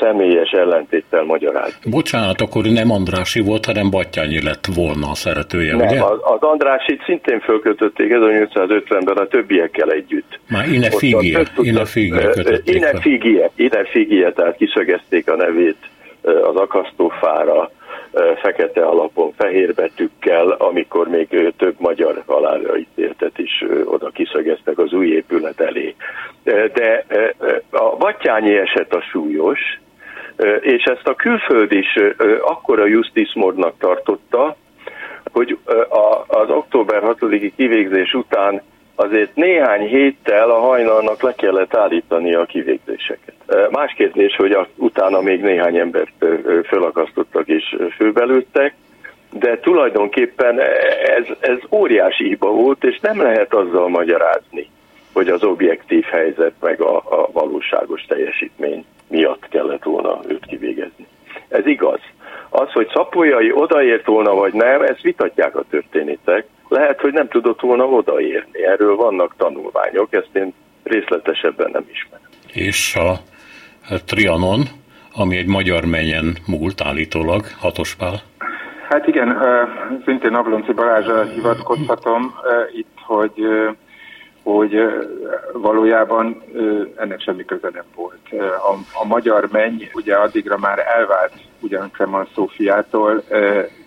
[0.00, 1.90] személyes ellentéttel magyarázni.
[1.90, 6.02] Bocsánat, akkor nem Andrási volt, hanem Battyányi lett volna a szeretője, nem, ugye?
[6.02, 10.40] Az, az Andrásit szintén fölkötötték 1850-ben a többiekkel együtt.
[10.48, 15.76] Már Ine Figie, Ine Figie kötötték Ine Figie, Ine Figie, tehát kiszögezték a nevét
[16.22, 17.70] az akasztófára,
[18.42, 25.06] fekete alapon, fehér betűkkel, amikor még több magyar halálra ítéltet is oda kiszögeztek az új
[28.32, 29.60] Battyányi eset a súlyos,
[30.60, 31.94] és ezt a külföld is
[32.40, 33.40] akkora justice
[33.78, 34.56] tartotta,
[35.32, 35.58] hogy
[36.26, 38.62] az október 6-i kivégzés után
[38.94, 43.34] azért néhány héttel a hajnalnak le kellett állítani a kivégzéseket.
[43.70, 46.24] Más kérdés, hogy utána még néhány embert
[46.66, 48.74] fölakasztottak és főbelőttek,
[49.32, 50.60] de tulajdonképpen
[51.16, 54.70] ez, ez óriási hiba volt, és nem lehet azzal magyarázni,
[55.12, 61.06] hogy az objektív helyzet meg a, a valóságos teljesítmény miatt kellett volna őt kivégezni.
[61.48, 62.00] Ez igaz.
[62.48, 66.46] Az, hogy Szapolyai odaért volna vagy nem, ezt vitatják a történetek.
[66.68, 68.64] Lehet, hogy nem tudott volna odaérni.
[68.64, 72.28] Erről vannak tanulmányok, ezt én részletesebben nem ismerem.
[72.52, 73.20] És a
[74.06, 74.60] Trianon,
[75.14, 78.22] ami egy magyar menyen múlt állítólag, Hatospál?
[78.88, 79.36] Hát igen,
[80.04, 82.34] szintén Ablonci Balázsra hivatkozhatom
[82.72, 83.32] itt, hogy
[84.42, 84.76] hogy
[85.52, 86.42] valójában
[86.96, 88.42] ennek semmi köze nem volt.
[88.56, 93.22] A, a magyar menny ugye addigra már elvált ugyan Kreman Szófiától,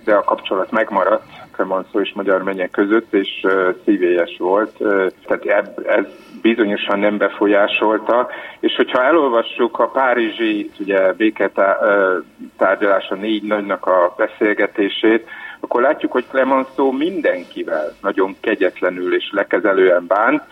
[0.03, 3.45] de a kapcsolat megmaradt Kremanszó és magyar mennyek között, és
[3.85, 4.77] szívélyes volt.
[5.25, 6.05] Tehát ez
[6.41, 8.27] bizonyosan nem befolyásolta,
[8.59, 15.27] és hogyha elolvassuk a párizsi ugye, béketárgyalás a négy nagynak a beszélgetését,
[15.65, 20.43] akkor látjuk, hogy Clemenceau mindenkivel nagyon kegyetlenül és lekezelően bánt,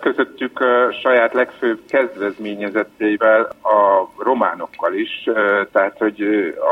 [0.00, 0.64] közöttük
[1.02, 5.28] saját legfőbb kezdvezményezetteivel a románokkal is,
[5.72, 6.22] tehát hogy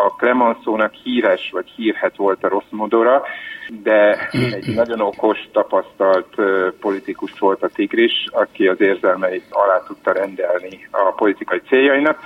[0.05, 3.23] a Clemenceau-nak híres vagy hírhet volt a rossz modora,
[3.83, 6.35] de egy nagyon okos, tapasztalt
[6.81, 12.19] politikus volt a Tigris, aki az érzelmeit alá tudta rendelni a politikai céljainak.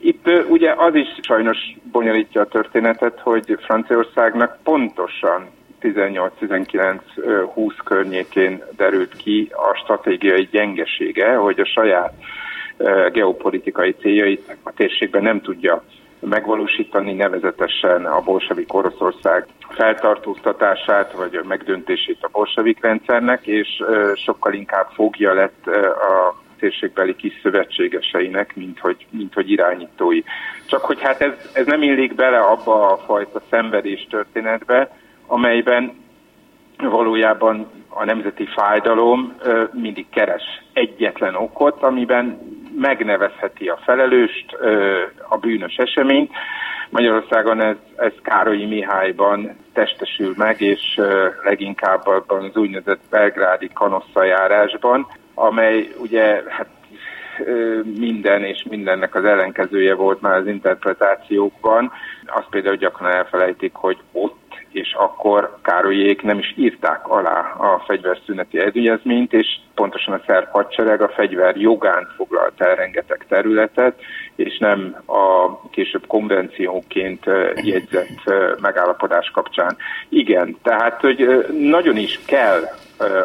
[0.00, 1.58] Itt ugye az is sajnos
[1.92, 5.46] bonyolítja a történetet, hogy Franciaországnak pontosan
[5.80, 7.00] 18-19-20
[7.84, 12.12] környékén derült ki a stratégiai gyengesége, hogy a saját
[13.12, 15.82] geopolitikai céljait a térségben nem tudja
[16.20, 23.82] megvalósítani, nevezetesen a bolsevik Oroszország feltartóztatását, vagy a megdöntését a bolsevik rendszernek, és
[24.14, 30.22] sokkal inkább fogja lett a térségbeli kis szövetségeseinek, mint hogy, mint hogy irányítói.
[30.66, 34.96] Csak hogy hát ez, ez nem illik bele abba a fajta szenvedés történetbe,
[35.26, 35.92] amelyben
[36.78, 39.36] valójában a nemzeti fájdalom
[39.72, 40.42] mindig keres
[40.72, 42.38] egyetlen okot, amiben
[42.76, 44.56] megnevezheti a felelőst,
[45.28, 46.30] a bűnös eseményt.
[46.90, 51.00] Magyarországon ez, ez Károlyi Mihályban testesül meg, és
[51.42, 55.06] leginkább abban az úgynevezett belgrádi kanosszajárásban,
[55.40, 56.68] amely ugye hát
[57.98, 61.92] minden és mindennek az ellenkezője volt már az interpretációkban.
[62.26, 64.38] Azt például gyakran elfelejtik, hogy ott
[64.72, 71.02] és akkor Károlyék nem is írták alá a fegyverszüneti egyezményt, és pontosan a szerb hadsereg
[71.02, 74.00] a fegyver jogán foglalt el rengeteg területet,
[74.36, 77.24] és nem a később konvencióként
[77.54, 79.76] jegyzett megállapodás kapcsán.
[80.08, 82.60] Igen, tehát hogy nagyon is kell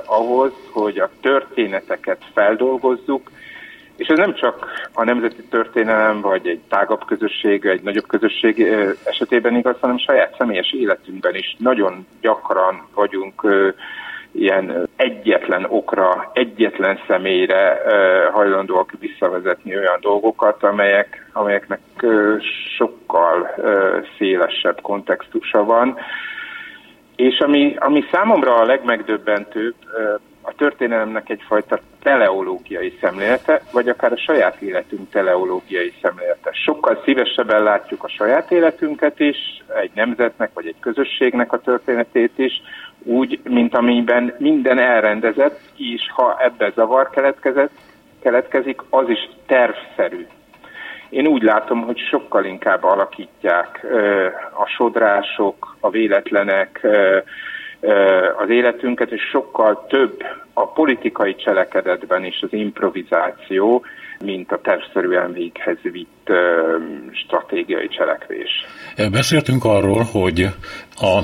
[0.06, 3.32] ahhoz, hogy a történeteket feldolgozzuk,
[3.98, 8.62] és ez nem csak a nemzeti történelem, vagy egy tágabb közösség, egy nagyobb közösség
[9.04, 13.48] esetében igaz, hanem saját személyes életünkben is nagyon gyakran vagyunk
[14.32, 17.82] ilyen egyetlen okra, egyetlen személyre
[18.32, 21.82] hajlandóak visszavezetni olyan dolgokat, amelyek, amelyeknek
[22.78, 23.56] sokkal
[24.18, 25.98] szélesebb kontextusa van.
[27.16, 29.76] És ami, ami számomra a legmegdöbbentőbb,
[30.42, 36.52] a történelemnek egyfajta teleológiai szemlélete, vagy akár a saját életünk teleológiai szemlélete.
[36.52, 39.38] Sokkal szívesebben látjuk a saját életünket is,
[39.76, 42.62] egy nemzetnek vagy egy közösségnek a történetét is,
[43.04, 47.72] úgy, mint amiben minden elrendezett, és ha ebbe zavar keletkezett,
[48.22, 50.28] keletkezik, az is tervszerű.
[51.10, 53.86] Én úgy látom, hogy sokkal inkább alakítják
[54.54, 56.88] a sodrások, a véletlenek,
[58.38, 63.86] az életünket, és sokkal több a politikai cselekedetben is az improvizáció,
[64.24, 66.32] mint a tervszerűen véghez vitt
[67.12, 68.50] stratégiai cselekvés.
[69.12, 70.48] Beszéltünk arról, hogy
[70.96, 71.24] a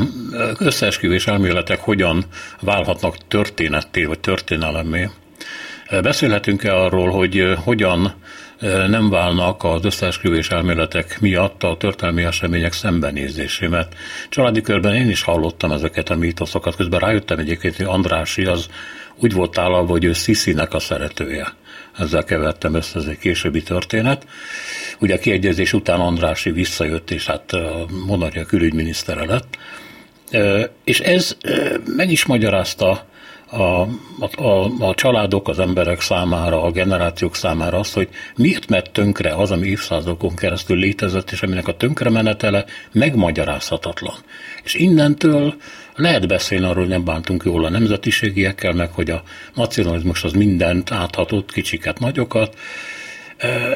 [0.59, 2.23] összeesküvés elméletek hogyan
[2.61, 5.05] válhatnak történetté vagy történelemé.
[6.01, 8.13] Beszélhetünk-e arról, hogy hogyan
[8.87, 13.69] nem válnak az összeesküvés elméletek miatt a történelmi események szembenézésé,
[14.29, 18.67] családi körben én is hallottam ezeket a mítoszokat, közben rájöttem egyébként, hogy Andrási az
[19.15, 21.53] úgy volt állalva, hogy ő Sziszinek a szeretője.
[21.97, 24.27] Ezzel kevertem össze, ez egy későbbi történet.
[24.99, 27.51] Ugye a kiegyezés után Andrási visszajött, és hát
[28.05, 29.57] monarchia külügyminisztere lett.
[30.83, 31.37] És ez
[31.85, 33.09] meg is magyarázta
[33.51, 33.87] a,
[34.35, 39.51] a, a családok, az emberek számára, a generációk számára azt, hogy miért ment tönkre az,
[39.51, 44.15] ami évszázadokon keresztül létezett, és aminek a tönkremenetele megmagyarázhatatlan.
[44.63, 45.55] És innentől
[45.95, 49.23] lehet beszélni arról, hogy nem bántunk jól a nemzetiségiekkel, meg hogy a
[49.55, 52.57] nacionalizmus az mindent áthatott, kicsiket, nagyokat.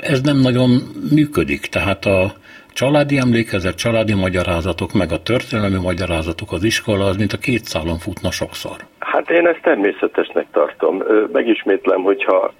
[0.01, 0.69] Ez nem nagyon
[1.11, 1.65] működik.
[1.65, 2.35] Tehát a,
[2.75, 7.97] családi emlékezet, családi magyarázatok, meg a történelmi magyarázatok az iskola, az mint a két szálon
[7.97, 8.75] futna sokszor.
[8.99, 11.03] Hát én ezt természetesnek tartom.
[11.31, 12.53] Megismétlem, hogyha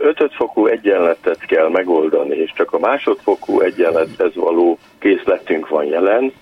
[0.00, 6.32] ötödfokú egyenletet kell megoldani, és csak a másodfokú egyenlethez való készletünk van jelen,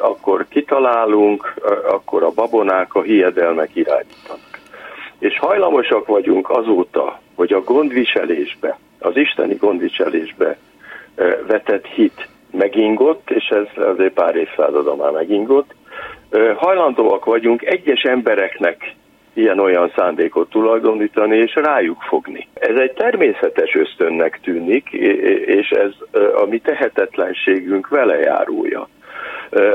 [0.00, 1.54] akkor kitalálunk,
[1.90, 4.60] akkor a babonák, a hiedelmek irányítanak.
[5.18, 10.56] És hajlamosak vagyunk azóta, hogy a gondviselésbe, az isteni gondviselésbe
[11.46, 15.74] vetett hit megingott, és ez azért pár évszázada már megingott,
[16.56, 18.94] hajlandóak vagyunk egyes embereknek
[19.34, 22.48] ilyen-olyan szándékot tulajdonítani és rájuk fogni.
[22.54, 24.88] Ez egy természetes ösztönnek tűnik,
[25.46, 25.92] és ez
[26.42, 28.88] a mi tehetetlenségünk vele járulja.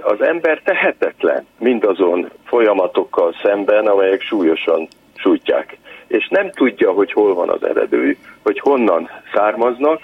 [0.01, 5.77] Az ember tehetetlen mindazon folyamatokkal szemben, amelyek súlyosan sújtják.
[6.07, 9.99] És nem tudja, hogy hol van az eredő, hogy honnan származnak,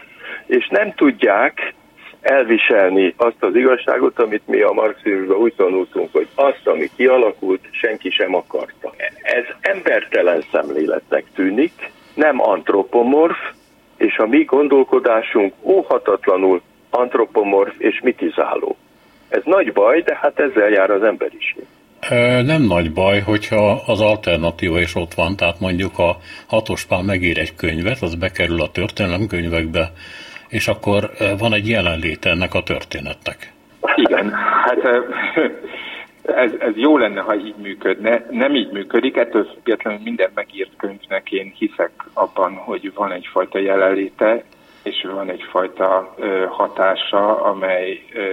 [0.45, 1.73] és nem tudják
[2.21, 8.09] elviselni azt az igazságot, amit mi a marxizmusban úgy tanultunk, hogy azt, ami kialakult, senki
[8.09, 8.93] sem akarta.
[9.21, 13.37] Ez embertelen szemléletnek tűnik, nem antropomorf,
[13.97, 18.77] és a mi gondolkodásunk óhatatlanul antropomorf és mitizáló.
[19.29, 21.65] Ez nagy baj, de hát ezzel jár az emberiség.
[22.45, 27.55] Nem nagy baj, hogyha az alternatíva is ott van, tehát mondjuk a hatospál megír egy
[27.55, 29.91] könyvet, az bekerül a történelemkönyvekbe,
[30.47, 33.53] és akkor van egy jelenléte ennek a történetnek.
[33.95, 34.77] Igen, hát
[36.35, 38.25] ez, ez jó lenne, ha így működne.
[38.29, 44.43] Nem így működik, ettől függetlenül minden megírt könyvnek én hiszek abban, hogy van egyfajta jelenléte,
[44.83, 48.23] és van egyfajta ö, hatása, amely, ö,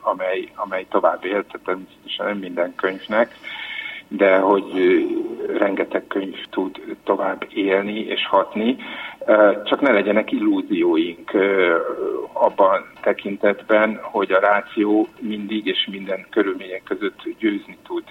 [0.00, 3.34] amely, amely tovább élt, tehát természetesen nem minden könyvnek,
[4.08, 4.72] de hogy
[5.58, 8.76] rengeteg könyv tud tovább élni és hatni,
[9.64, 11.30] csak ne legyenek illúzióink
[12.32, 18.02] abban tekintetben, hogy a ráció mindig és minden körülmények között győzni tud.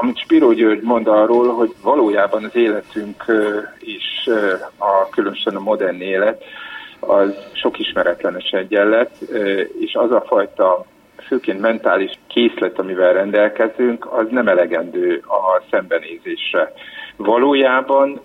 [0.00, 3.24] Amit Spiro György mond arról, hogy valójában az életünk
[3.78, 4.30] és
[4.78, 6.44] a különösen a modern élet,
[7.00, 9.10] az sok ismeretlenes egyenlet,
[9.78, 10.86] és az a fajta
[11.26, 16.72] főként mentális készlet, amivel rendelkezünk, az nem elegendő a szembenézésre.
[17.16, 18.20] Valójában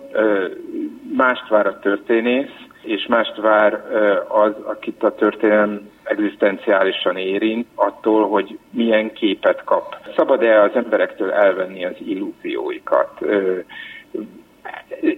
[1.16, 2.50] mást vár a történész,
[2.82, 3.84] és mást vár
[4.28, 9.96] az, akit a történelem egzisztenciálisan érint, attól, hogy milyen képet kap.
[10.16, 13.20] Szabad-e az emberektől elvenni az illúzióikat?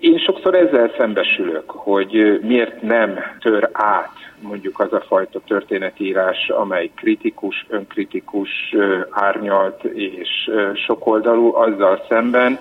[0.01, 6.91] Én sokszor ezzel szembesülök, hogy miért nem tör át mondjuk az a fajta történetírás, amely
[6.95, 8.75] kritikus, önkritikus,
[9.11, 10.51] árnyalt és
[10.87, 12.59] sokoldalú, azzal szemben,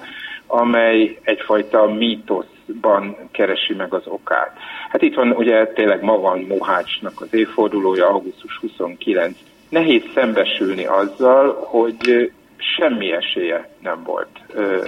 [0.47, 4.57] amely egyfajta mítoszban keresi meg az okát.
[4.89, 9.37] Hát itt van ugye tényleg ma van Mohácsnak az évfordulója, augusztus 29.
[9.69, 14.39] Nehéz szembesülni azzal, hogy semmi esélye nem volt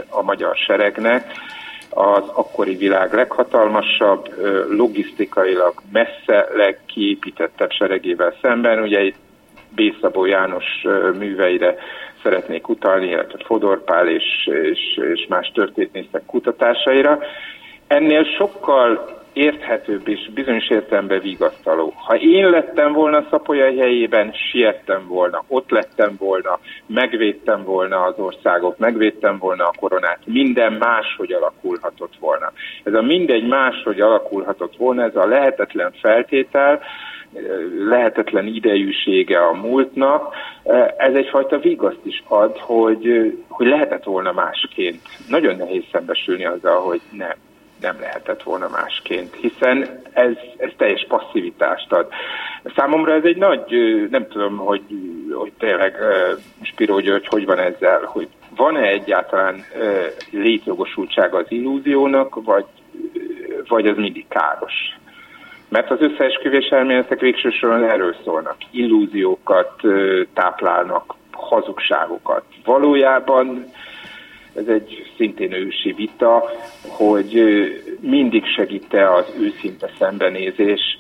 [0.10, 1.32] a magyar seregnek,
[1.96, 4.34] az akkori világ leghatalmasabb,
[4.70, 8.82] logisztikailag messze legkiépítettebb seregével szemben.
[8.82, 9.16] Ugye itt
[9.76, 10.66] Bészabó János
[11.18, 11.76] műveire
[12.24, 17.20] szeretnék utalni, illetve Fodor Pál és, és, és más történészek kutatásaira.
[17.88, 21.94] Ennél sokkal érthetőbb és bizonyos értelemben vigasztaló.
[21.96, 28.80] Ha én lettem volna Szapolyai helyében, siettem volna, ott lettem volna, megvédtem volna az országot,
[28.80, 32.52] megvédtem volna a koronát, minden máshogy alakulhatott volna.
[32.84, 36.82] Ez a mindegy máshogy alakulhatott volna, ez a lehetetlen feltétel,
[37.88, 40.34] lehetetlen idejűsége a múltnak,
[40.98, 45.02] ez egyfajta vigaszt is ad, hogy, hogy lehetett volna másként.
[45.28, 47.45] Nagyon nehéz szembesülni azzal, hogy nem
[47.86, 52.08] nem lehetett volna másként, hiszen ez, ez teljes passzivitást ad.
[52.76, 53.62] Számomra ez egy nagy,
[54.10, 54.82] nem tudom, hogy,
[55.32, 55.96] hogy tényleg
[56.62, 59.66] Spiró György hogy van ezzel, hogy van-e egyáltalán
[60.32, 62.66] létjogosultsága az illúziónak, vagy,
[63.68, 64.74] vagy az mindig káros.
[65.70, 68.56] Mert az összeesküvés elméletek végső soron erről szólnak.
[68.72, 69.82] Illúziókat
[70.34, 72.44] táplálnak, hazugságokat.
[72.64, 73.66] Valójában
[74.56, 76.44] ez egy szintén ősi vita,
[76.88, 77.42] hogy
[78.00, 81.00] mindig segít-e az őszinte szembenézés,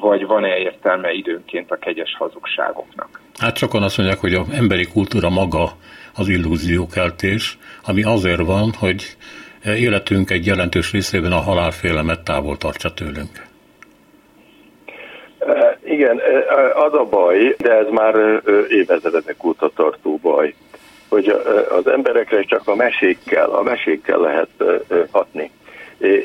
[0.00, 3.20] vagy van-e értelme időnként a kegyes hazugságoknak.
[3.38, 5.70] Hát sokan azt mondják, hogy az emberi kultúra maga
[6.14, 9.16] az illúziókeltés, ami azért van, hogy
[9.64, 13.44] életünk egy jelentős részében a halálfélemet távol tartsa tőlünk.
[15.84, 16.20] Igen,
[16.74, 20.54] az a baj, de ez már évezredek óta tartó baj,
[21.08, 21.28] hogy
[21.68, 24.48] az emberekre csak a mesékkel, a mesékkel lehet
[25.10, 25.50] hatni.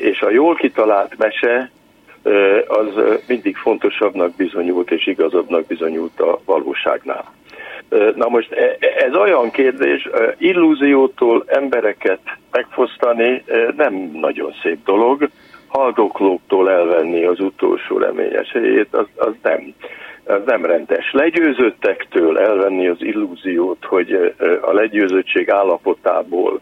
[0.00, 1.70] És a jól kitalált mese
[2.66, 2.88] az
[3.26, 7.32] mindig fontosabbnak bizonyult és igazabbnak bizonyult a valóságnál.
[8.14, 10.08] Na most e, ez olyan kérdés,
[10.38, 12.20] illúziótól embereket
[12.50, 13.44] megfosztani
[13.76, 15.28] nem nagyon szép dolog,
[15.66, 19.74] haldoklóktól elvenni az utolsó reményes helyét, az, az nem
[20.26, 21.12] ez nem rendes.
[21.12, 26.60] Legyőzöttektől elvenni az illúziót, hogy a legyőzöttség állapotából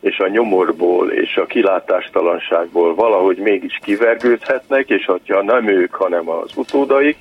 [0.00, 6.56] és a nyomorból és a kilátástalanságból valahogy mégis kivergődhetnek, és ha nem ők, hanem az
[6.56, 7.16] utódaik,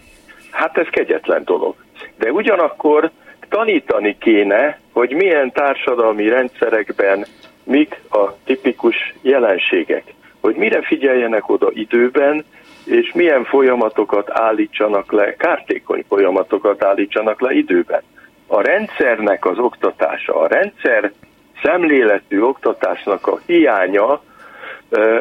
[0.52, 1.76] hát ez kegyetlen dolog.
[2.18, 3.12] De ugyanakkor
[3.50, 7.26] tanítani kéne, hogy milyen társadalmi rendszerekben
[7.64, 10.04] mik a tipikus jelenségek,
[10.42, 12.46] hogy mire figyeljenek oda időben,
[12.86, 18.02] és milyen folyamatokat állítsanak le, kártékony folyamatokat állítsanak le időben.
[18.48, 21.12] A rendszernek az oktatása, a rendszer
[21.64, 24.22] szemléletű oktatásnak a hiánya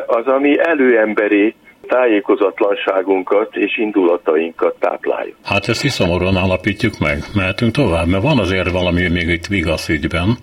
[0.07, 1.55] az, ami előemberi
[1.87, 5.35] tájékozatlanságunkat és indulatainkat táplálja.
[5.45, 7.19] Hát ezt is szomorúan állapítjuk meg.
[7.35, 10.37] Mehetünk tovább, mert van azért valami még itt vigasz ügyben,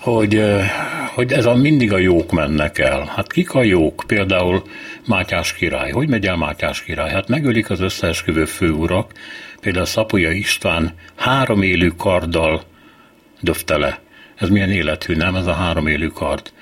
[0.00, 0.42] hogy,
[1.14, 3.12] hogy ez a mindig a jók mennek el.
[3.16, 4.04] Hát kik a jók?
[4.06, 4.62] Például
[5.06, 5.90] Mátyás király.
[5.90, 7.10] Hogy megy el Mátyás király?
[7.10, 9.12] Hát megölik az összeesküvő főurak,
[9.60, 12.62] például Szapolya István három élő karddal
[13.40, 14.00] döfte le.
[14.34, 15.34] Ez milyen élethű, nem?
[15.34, 16.52] Ez a három élő kard.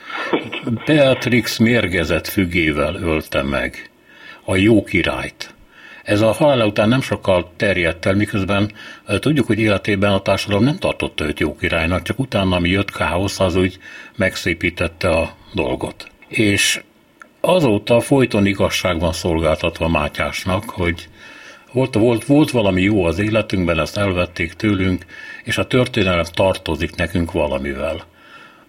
[0.86, 3.90] Beatrix mérgezett fügével ölte meg
[4.44, 5.54] a jó királyt.
[6.02, 8.72] Ez a halál után nem sokkal terjedt el, miközben
[9.18, 13.40] tudjuk, hogy életében a társadalom nem tartotta őt jó királynak, csak utána, ami jött káosz,
[13.40, 13.78] az úgy
[14.16, 16.10] megszépítette a dolgot.
[16.28, 16.80] És
[17.40, 21.08] azóta folyton igazság van szolgáltatva Mátyásnak, hogy
[21.72, 25.04] volt, volt, volt valami jó az életünkben, ezt elvették tőlünk,
[25.44, 27.96] és a történelem tartozik nekünk valamivel.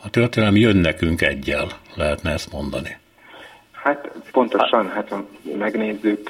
[0.03, 2.99] A történelem jön nekünk egyel, lehetne ezt mondani.
[3.71, 5.25] Hát pontosan, hát ha
[5.57, 6.29] megnézzük,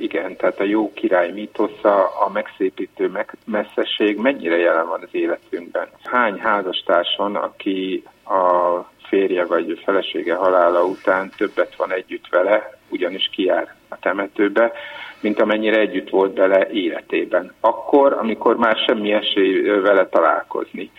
[0.00, 5.88] igen, tehát a jó király mítosza, a megszépítő meg, messzesség mennyire jelen van az életünkben.
[6.02, 13.74] Hány házastárson, aki a férje vagy felesége halála után többet van együtt vele, ugyanis kijár
[13.88, 14.72] a temetőbe,
[15.20, 17.52] mint amennyire együtt volt vele életében.
[17.60, 20.90] Akkor, amikor már semmi esély vele találkozni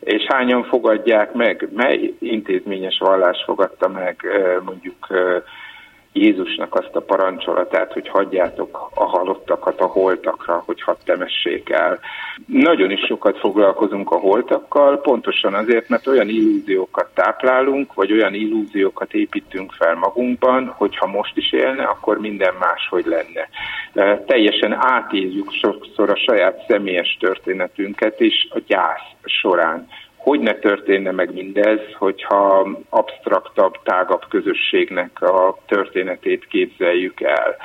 [0.00, 4.26] és hányan fogadják meg, mely intézményes vallás fogadta meg
[4.64, 5.06] mondjuk
[6.12, 11.98] Jézusnak azt a parancsolatát, hogy hagyjátok a halottakat a holtakra, hogy hadd temessék el.
[12.46, 19.14] Nagyon is sokat foglalkozunk a holtakkal, pontosan azért, mert olyan illúziókat táplálunk, vagy olyan illúziókat
[19.14, 23.48] építünk fel magunkban, hogy ha most is élne, akkor minden máshogy lenne.
[24.26, 29.88] Teljesen átéljük sokszor a saját személyes történetünket is a gyász során
[30.22, 37.56] hogy ne történne meg mindez, hogyha absztraktabb, tágabb közösségnek a történetét képzeljük el.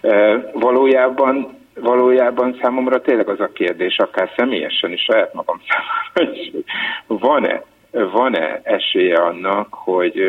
[0.00, 6.50] E, valójában valójában számomra tényleg az a kérdés, akár személyesen is, saját magam számára is,
[7.06, 10.22] van-e van-e esélye annak, hogy,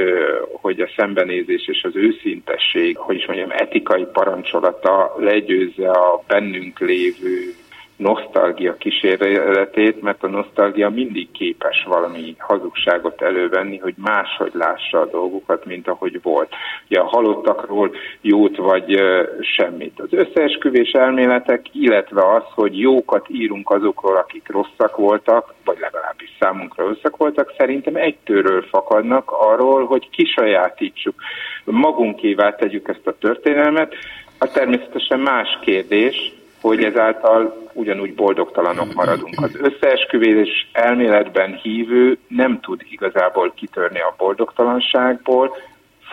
[0.62, 7.54] hogy a szembenézés és az őszintesség, hogy is mondjam, etikai parancsolata legyőzze a bennünk lévő
[7.96, 15.66] nosztalgia kísérletét, mert a nosztalgia mindig képes valami hazugságot elővenni, hogy máshogy lássa a dolgokat,
[15.66, 16.54] mint ahogy volt.
[16.90, 19.02] Ugye a halottakról jót vagy
[19.40, 20.00] semmit.
[20.00, 26.88] Az összeesküvés elméletek, illetve az, hogy jókat írunk azokról, akik rosszak voltak, vagy legalábbis számunkra
[26.88, 31.16] rosszak voltak, szerintem egytőről fakadnak arról, hogy kisajátítsuk,
[31.64, 33.96] magunkévá tegyük ezt a történelmet.
[34.38, 36.34] A természetesen más kérdés,
[36.64, 39.34] hogy ezáltal ugyanúgy boldogtalanok maradunk.
[39.38, 45.58] Az összeesküvés elméletben hívő nem tud igazából kitörni a boldogtalanságból,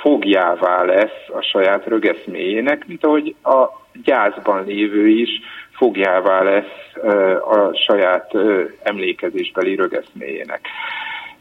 [0.03, 3.67] fogjává lesz a saját rögeszméjének, mint ahogy a
[4.05, 5.31] gyászban lévő is
[5.71, 7.05] fogjává lesz
[7.45, 8.31] a saját
[8.83, 10.61] emlékezésbeli rögeszméjének.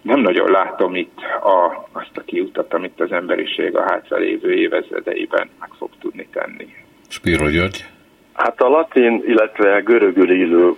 [0.01, 5.69] Nem nagyon látom itt a, azt a kiutat, amit az emberiség a hátralévő évezredeiben meg
[5.77, 6.67] fog tudni tenni.
[7.07, 7.85] Spiro György?
[8.39, 10.77] Hát a latin, illetve görögül író,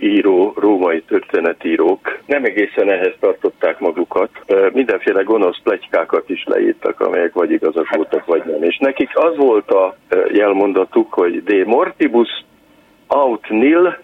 [0.00, 4.30] író, római történetírók nem egészen ehhez tartották magukat.
[4.72, 8.62] Mindenféle gonosz pletykákat is leírtak, amelyek vagy igazak voltak, vagy nem.
[8.62, 9.96] És nekik az volt a
[10.32, 12.44] jelmondatuk, hogy de mortibus
[13.06, 13.98] aut nil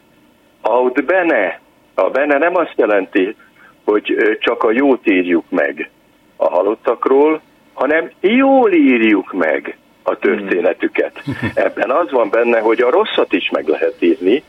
[0.60, 1.60] aut bene.
[1.94, 3.36] A bene nem azt jelenti,
[3.84, 5.90] hogy csak a jót írjuk meg
[6.36, 7.40] a halottakról,
[7.72, 11.22] hanem jól írjuk meg a történetüket.
[11.54, 14.42] Ebben az van benne, hogy a rosszat is meg lehet írni,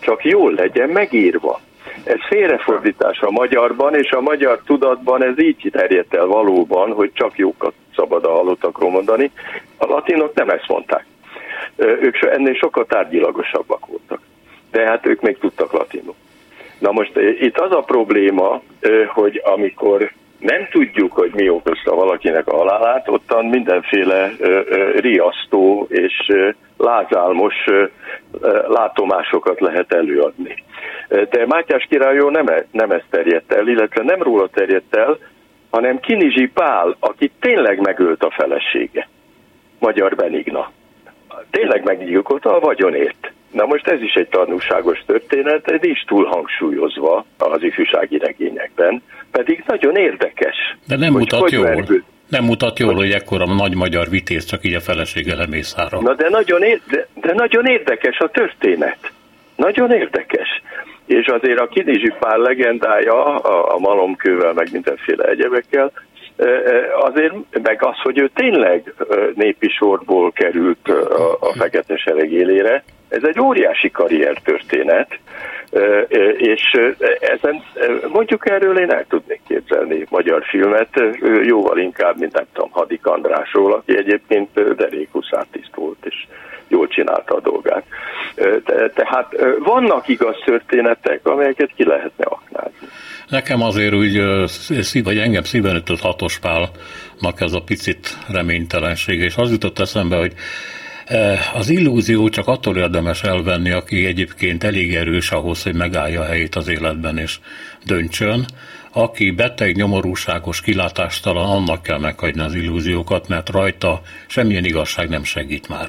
[0.00, 1.60] csak jól legyen megírva.
[2.04, 7.38] Ez félrefordítás a magyarban, és a magyar tudatban ez így terjedt el valóban, hogy csak
[7.38, 9.30] jókat szabad a halottakról mondani.
[9.76, 11.04] A latinok nem ezt mondták.
[11.76, 14.20] Ők ennél sokkal tárgyilagosabbak voltak.
[14.70, 16.14] De hát ők még tudtak latinul.
[16.78, 18.62] Na most itt az a probléma,
[19.08, 20.12] hogy amikor
[20.42, 24.30] nem tudjuk, hogy mi okozta valakinek a halálát, ottan mindenféle
[24.96, 26.32] riasztó és
[26.76, 27.54] lázálmos
[28.66, 30.54] látomásokat lehet előadni.
[31.08, 35.18] De Mátyás királyó nem, e, nem ezt terjedt el, illetve nem róla terjedt el,
[35.70, 39.08] hanem Kinizsi Pál, aki tényleg megölt a felesége,
[39.78, 40.70] Magyar Benigna.
[41.50, 43.31] Tényleg meggyilkolta a vagyonért.
[43.52, 49.64] Na most ez is egy tanulságos történet, ez is túl hangsúlyozva az ifjúsági regényekben, pedig
[49.66, 50.76] nagyon érdekes.
[50.86, 51.64] De nem mutat jól.
[51.64, 52.04] Vergő.
[52.28, 56.00] Nem mutat jól, hogy ekkora nagy magyar vitéz csak így a felesége lemészára.
[56.00, 58.98] Na de nagyon, érde, de nagyon érdekes a történet.
[59.56, 60.62] Nagyon érdekes.
[61.06, 65.92] És azért a Kinizsi Pál legendája a, a malomkővel, meg mindenféle egyebekkel,
[67.00, 68.94] azért meg az, hogy ő tényleg
[69.34, 75.18] népi sorból került a, a fekete sereg élére, ez egy óriási karriertörténet,
[76.36, 76.62] és
[77.20, 77.62] ezen
[78.08, 80.88] mondjuk erről én el tudnék képzelni magyar filmet,
[81.42, 86.26] jóval inkább, mint nem tudom, Hadik Andrásról, aki egyébként derékuszártiszt volt, és
[86.68, 87.84] jól csinálta a dolgát.
[88.94, 92.86] Tehát vannak igaz történetek, amelyeket ki lehetne aknázni.
[93.28, 94.22] Nekem azért úgy,
[95.02, 100.32] vagy engem szíven ütött hatos pálnak ez a picit reménytelenség, és az jutott eszembe, hogy
[101.54, 106.54] az illúzió csak attól érdemes elvenni, aki egyébként elég erős ahhoz, hogy megállja a helyét
[106.54, 107.38] az életben és
[107.86, 108.44] döntsön.
[108.92, 115.68] Aki beteg, nyomorúságos, kilátástalan, annak kell meghagyni az illúziókat, mert rajta semmilyen igazság nem segít
[115.68, 115.88] már.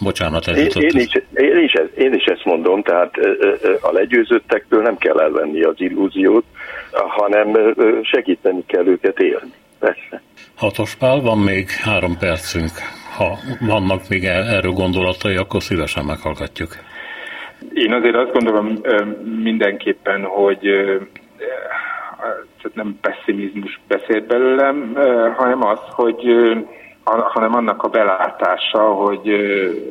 [0.00, 3.14] Bocsánat, ez én, én, is, én, is, én is ezt mondom, tehát
[3.80, 6.44] a legyőzöttektől nem kell elvenni az illúziót,
[6.92, 9.52] hanem segíteni kell őket élni.
[9.78, 10.22] Persze.
[10.54, 12.70] Hatos pál, van még három percünk.
[13.16, 16.70] Ha vannak még erről gondolatai, akkor szívesen meghallgatjuk.
[17.72, 18.80] Én azért azt gondolom
[19.42, 20.68] mindenképpen, hogy
[22.76, 24.94] nem pessimizmus beszélt belőlem,
[25.36, 26.24] hanem az, hogy
[27.04, 29.28] hanem annak a belátása, hogy,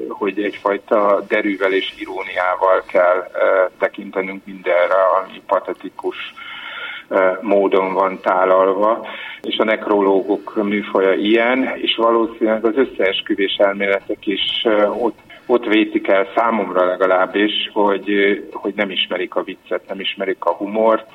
[0.09, 3.28] hogy egyfajta derűvel és iróniával kell
[3.80, 6.34] tekintenünk mindenre, ami patetikus
[7.41, 9.08] módon van tálalva,
[9.41, 14.66] és a nekrológok műfaja ilyen, és valószínűleg az összeesküvés elméletek is
[14.99, 18.10] ott ott vétik el számomra legalábbis, hogy,
[18.51, 21.12] hogy nem ismerik a viccet, nem ismerik a humort,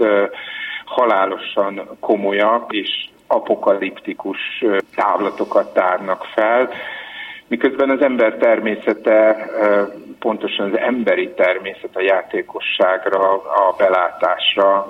[0.84, 4.64] halálosan komolyak és apokaliptikus
[4.94, 6.70] távlatokat tárnak fel,
[7.46, 9.46] miközben az ember természete,
[10.20, 14.82] pontosan az emberi természet a játékosságra, a belátásra,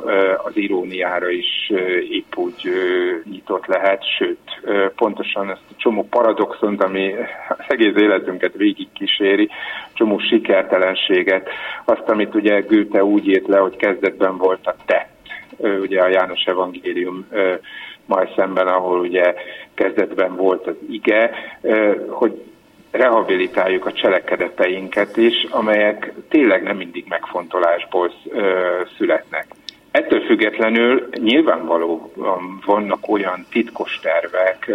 [0.45, 1.73] az iróniára is
[2.11, 2.71] épp úgy
[3.31, 4.39] nyitott lehet, sőt,
[4.95, 7.15] pontosan ezt a csomó paradoxont, ami
[7.49, 9.49] az egész életünket végigkíséri,
[9.93, 11.49] csomó sikertelenséget,
[11.85, 15.19] azt, amit ugye Goethe úgy írt le, hogy kezdetben volt a tett,
[15.81, 17.27] ugye a János Evangélium
[18.07, 19.35] majd szemben, ahol ugye
[19.75, 21.31] kezdetben volt az ige,
[22.09, 22.50] hogy
[22.91, 28.13] rehabilitáljuk a cselekedeteinket is, amelyek tényleg nem mindig megfontolásból
[28.97, 29.47] születnek.
[29.91, 34.71] Ettől függetlenül nyilvánvalóan vannak olyan titkos tervek,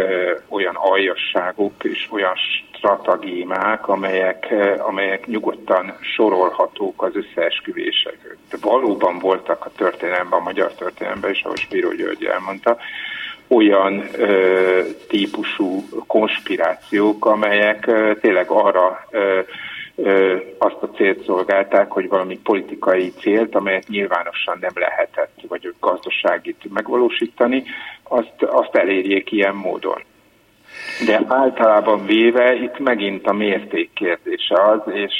[0.50, 2.36] olyan aljasságok és olyan
[2.78, 8.38] stratagémák, amelyek, amelyek nyugodtan sorolhatók az összeesküvések.
[8.50, 12.78] De valóban voltak a történelemben, a magyar történelemben is, ahogy Spiro György elmondta,
[13.48, 19.40] olyan ö, típusú konspirációk, amelyek ö, tényleg arra ö,
[19.96, 26.74] ö, azt a célt szolgálták, hogy valami politikai célt, amelyet nyilvánosan nem lehetett, vagy gazdaságit
[26.74, 27.64] megvalósítani,
[28.04, 30.04] azt, azt elérjék ilyen módon.
[31.06, 35.14] De általában véve itt megint a mérték kérdése az, és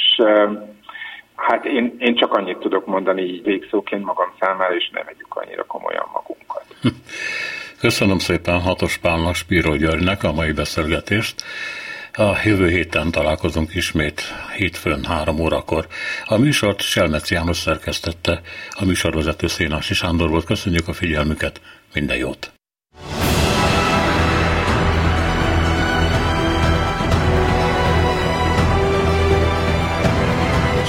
[1.36, 5.64] hát én, én csak annyit tudok mondani így végszóként magam számára, és ne vegyük annyira
[5.64, 6.64] komolyan magunkat.
[7.80, 11.44] Köszönöm szépen Hatos Pálnak, Spiro Györgynek a mai beszélgetést.
[12.12, 14.22] A jövő héten találkozunk ismét
[14.56, 15.86] hétfőn három órakor.
[16.24, 20.44] A műsort Selmec János szerkesztette, a műsorvezető Szénási Sándor volt.
[20.44, 21.60] Köszönjük a figyelmüket,
[21.94, 22.52] minden jót!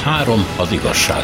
[0.03, 1.23] Három az igazság.